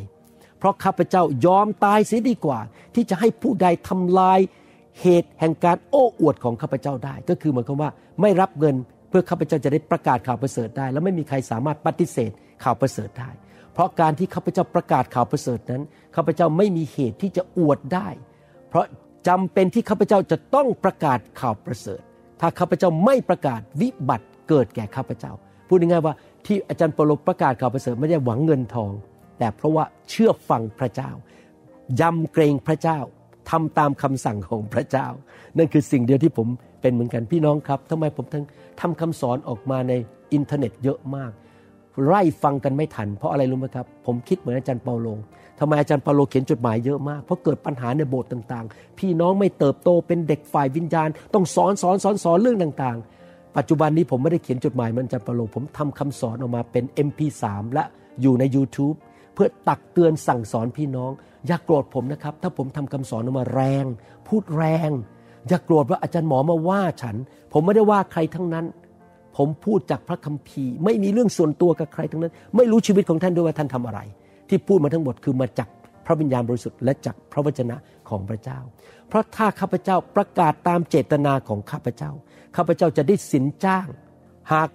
[0.58, 2.60] เพราะข้าพเจ้ายอมตายเสียดีกว่า
[2.96, 4.40] ที่จะให้ผู้ใดทำลาย
[5.02, 7.90] เหตุแห่งการโอ้อวดของข้าพเจ้าได้ ก็คือเหมายความว่า
[8.22, 8.76] ไม่รับเงิน
[9.10, 12.32] เพื่อข้าพเจ้าจะได้ประกาศข่าวประเสริฐได้ แล้วไม่มีใครสามารถปฏิเสธ
[12.64, 13.30] ข่าวประเสริฐได้
[13.74, 15.82] เพราะการที่ข้าพเจ้าประกาศข่าวประเสริฐนั้น
[16.16, 18.08] ข้าพเจ้าไม่มีเหตุที่จะอวดได้
[18.70, 18.86] เพราะ
[19.28, 22.02] จำเป็นที่ข้าพเจ้าจะต้องประกาศข่าวประเสริฐ
[22.42, 25.32] ถ้าข้าพเจ้าไม่ประกาศวิบัติเกิดแก่ข้าพเจ้า
[25.68, 26.16] พูดง่ายๆว่า
[26.46, 28.92] ที่อาจารย์เปโลประกาศข่าวประเสริฐไม่ได้หวังเงินทอง
[29.40, 31.10] แต่เพราะว่าเชื่อฟังพระเจ้า
[32.02, 33.00] ยำเกรงพระเจ้า
[33.50, 35.08] ทำตามคำสั่งของพระเจ้า
[35.58, 36.48] นั่นคือสิ่งเดียวที่ผม
[36.82, 38.46] เป็นเหมือนกันพี่น้องครับทำไมผมทั้ง
[38.82, 39.94] ทำคำสอนออกมาใน
[40.34, 41.32] อินเทอร์เน็ตเยอะมาก
[42.06, 45.08] ไล่ฟังกันไม่ทัน เพราะอะไรรู้ไหมครับ ผมคิดเหมือนอาจารย์เปาโล
[45.60, 57.84] ทำไมอาจารย์เปาโลเขียนจดหมายเยอะมาก เพราะเกิดปัญหาในโบสถ์ต่างๆ พี่น้องไม่เติบโตเป็นเด็กฝ่ายวิญญาณ ต้องสอนสอนสอนสอนเรื่องต่างๆ ปัจจุบันนี้ผมไม่ได้เขียนจดหมายเหมือนอาจารย์เปาโลผมทำคำสอนออกมาเป็น MP3 และ
[58.22, 58.96] อยู่ใน YouTube
[59.34, 61.12] เพื่อตักเตือนสั่งสอนพี่น้อง
[61.48, 63.86] อย่ากโกรธผมนะครับ ถ้าผมทำคำสอนออกมาแรง
[64.28, 64.90] พูดแรง
[65.48, 67.16] อย่ากโกรธว่าอาจารย์หมอมาว่าฉัน
[67.54, 68.66] ผมไม่ได้ว่าใครทั้งนั้น
[69.38, 74.00] ผมพูดจากพระคัมภีร์ ไม่มีเรื่องส่วนตัวกับใครทั้งนั้น ไม่รู้ชีวิตของท่านด้วยว่าท่านทำอะไร
[74.50, 75.70] ที่พูดมาทั้งหมดคือมาจาก
[76.06, 77.76] พระวิญญาณบริสุทธิ์และจากพระวจนะ
[78.10, 78.60] ของพระเจ้า
[79.08, 82.12] เพราะถ้าข้าพเจ้าประกาศตามเจตนาของข้าพเจ้า
[82.56, 83.88] ข้าพเจ้าจะได้สินจ้าง
[84.54, 84.70] หาก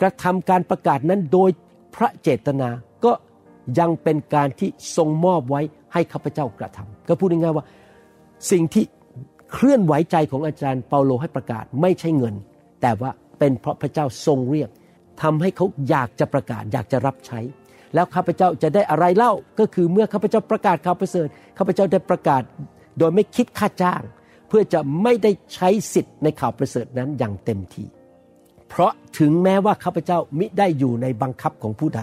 [0.00, 1.50] กระทำการประกาศนั้นโดย
[1.96, 2.68] พระเจตนา
[3.04, 3.12] ก็
[3.78, 5.60] ยังเป็นการที่ทรงมอบไว้
[5.92, 7.66] ให้ข้าพเจ้ากระทำก็พูดง่ายๆว่า
[8.50, 8.84] สิ่งที่
[9.52, 12.34] เคลื่อนไหวใจของอาจารย์เปาโลให้ประกาศไม่ใช่เงิน
[12.82, 14.70] แต่ว่า เป็นเพราะพระเจ้าทรงเรียก
[15.22, 17.40] ทำให้เขาอยากจะประกาศอยากจะรับใช้
[17.94, 21.28] แล้วข้าพเจ้าจะได้อะไรเล่าก็คือเมื่อข้าพเจ้าประกาศข่าวประเสริฐ
[21.58, 22.42] ข้าพเจ้าได้ประกาศ
[22.98, 24.02] โดยไม่คิดค่าจ้าง
[24.48, 27.86] เพื่อจะไม่ได้ใช้สิทธิ์ในข่าวประเสริฐนั้นอย่างเต็มที่
[28.68, 32.02] เพราะถึงแม้ว่าข้าพเจ้ามิได้อยู่ในบังคับของผู้ใด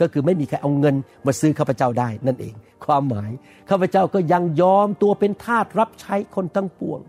[0.00, 2.54] ก็คือไม่มีใครเอาเงินมาซื้อข้าพเจ้าได้นั่นเอง
[2.84, 3.30] ความหมาย
[3.70, 7.00] ข้าพเจ้าก็ยังยอมตัวเป็นทาสรับใช้คนทั้งปวง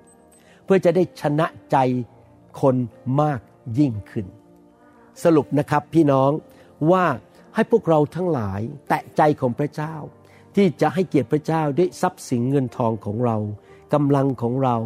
[0.66, 1.78] เพื่อจะได้ชนะใจ
[2.62, 2.76] คน
[3.22, 3.40] มาก
[3.78, 4.26] ยิ่งขึ้น
[5.24, 6.32] สรุปนะครับพี่น้อง
[6.92, 7.06] ว่า
[7.56, 9.94] ให้พวกเราทั้งหลายแตะใจของพระเจ้า
[10.56, 13.38] ที่จะให้เกียรติพระเจ้าด้วยทรัพย์สินเงินทองของเรา
[13.94, 14.78] กำลังของเรา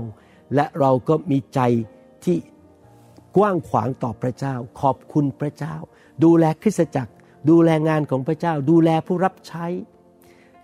[0.56, 1.60] และเราก็มีใจ
[2.24, 2.38] ที่
[3.38, 5.76] กว้างขวางต่อพระเจ้า ขอบคุณพระเจ้า
[6.24, 7.14] ดูแลคริสตจักร
[7.50, 9.66] ดูแลงานของพระเจ้า ดูแลผู้รับใช้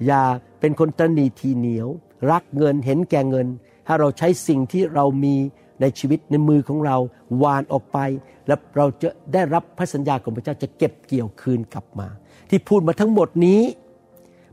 [0.05, 0.24] อย่า
[0.59, 1.88] เป็นคนตระหนีทีเหนียว
[2.32, 3.47] รักเงินเห็นแก่เงิน
[3.88, 5.36] ถ้าเราใช้สิ่งที่เรามี
[5.82, 6.97] ในชีวิตในมือของเรา
[7.43, 7.97] วานออกไป
[8.47, 12.07] แล้วเราจะได้รับพระสัญญาของพระเจ้าจะเก็บเกี่ยวคืนกลับมา
[12.49, 13.61] ที่พูดมาทั้งหมดนี้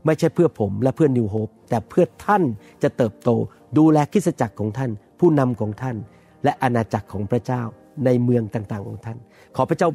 [0.05, 2.43] ไม่ใช่เพื่อผมและเพื่อนิวโฮปแต่เพื่อท่าน
[2.83, 3.29] จะเติบโต
[3.77, 5.95] ดูแลคริสจักรของท่าน ผู้นำของท่าน
[6.43, 7.61] และอาณาจักรของพระเจ้า
[8.05, 9.17] ในเมืองต่างๆของท่าน
[9.55, 9.89] ขอพระเจ้า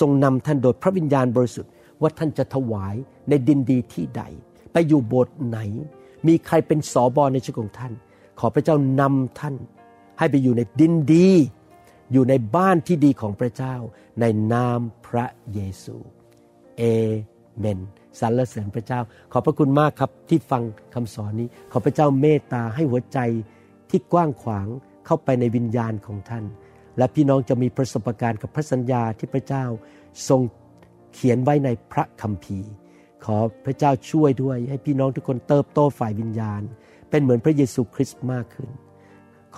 [0.00, 2.94] ทรงนำท่านโดยพระวิญญาณบริสุทธิ์ว่าท่านจะถวาย
[3.28, 4.22] ในดินดีที่ใด
[4.72, 5.58] ไปอยู่โบสถ์ไหน
[6.26, 7.92] มีใครเป็นสอบอในชีวิตของท่าน
[8.40, 9.54] ขอพระเจ้านำท่าน
[10.18, 11.30] ให้ไปอยู่ในดินดี
[12.12, 13.74] อยู่ในบ้านที่ดีของพระเจ้า
[14.20, 15.96] ในนามพระเยซู
[16.78, 16.82] เอ
[17.58, 17.78] เมน
[18.20, 19.00] สรรเสริญพระเจ้า
[19.32, 20.62] ขอบพระคุณมากครับที่ฟัง
[20.94, 23.18] คำสอนนี้ ขอพระเจ้าเมตตาให้หัวใจ
[23.90, 24.66] ที่กว้างขวาง
[25.06, 26.44] เข้าไปในวิญญาณของท่าน
[26.98, 29.64] และพี่น้องจะมีประสบการณ์กับพระสัญญาที่พระเจ้า
[30.28, 30.40] ทรง
[31.12, 32.70] เขียนไว้ในพระคัมภีร์
[33.24, 36.62] ขอพระเจ้าช่วยด้วย ให้พี่น้องทุกคนเติบโตฝ่ายวิญญาณ
[37.10, 38.70] เป็นเหมือนพระเยซูคริสต์มากขึ้น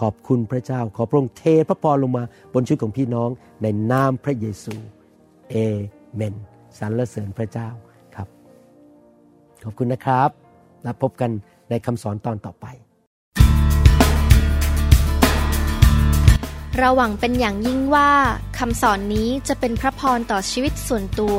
[0.01, 2.24] ขอบคุณพระเจ้า ขอพระองค์เทพระพรลงมา
[2.55, 3.30] บนชีวิตของพี่น้อง
[3.62, 4.74] ในนามพระเยซู
[5.51, 5.55] เอ
[6.14, 6.34] เมน
[6.78, 7.68] สรรเสริญพระเจ้า
[8.14, 8.28] ครับ
[9.64, 10.30] ขอบคุณนะครับ
[10.82, 11.30] แล้วพบกัน
[11.70, 12.66] ในคำสอนตอนต่อไป
[16.78, 18.11] เราหวังเป็นอย่างยิ่งว่า
[18.59, 21.38] คำสอนนี้จะเป็นพระพรต่อชีวิตส่วนตัว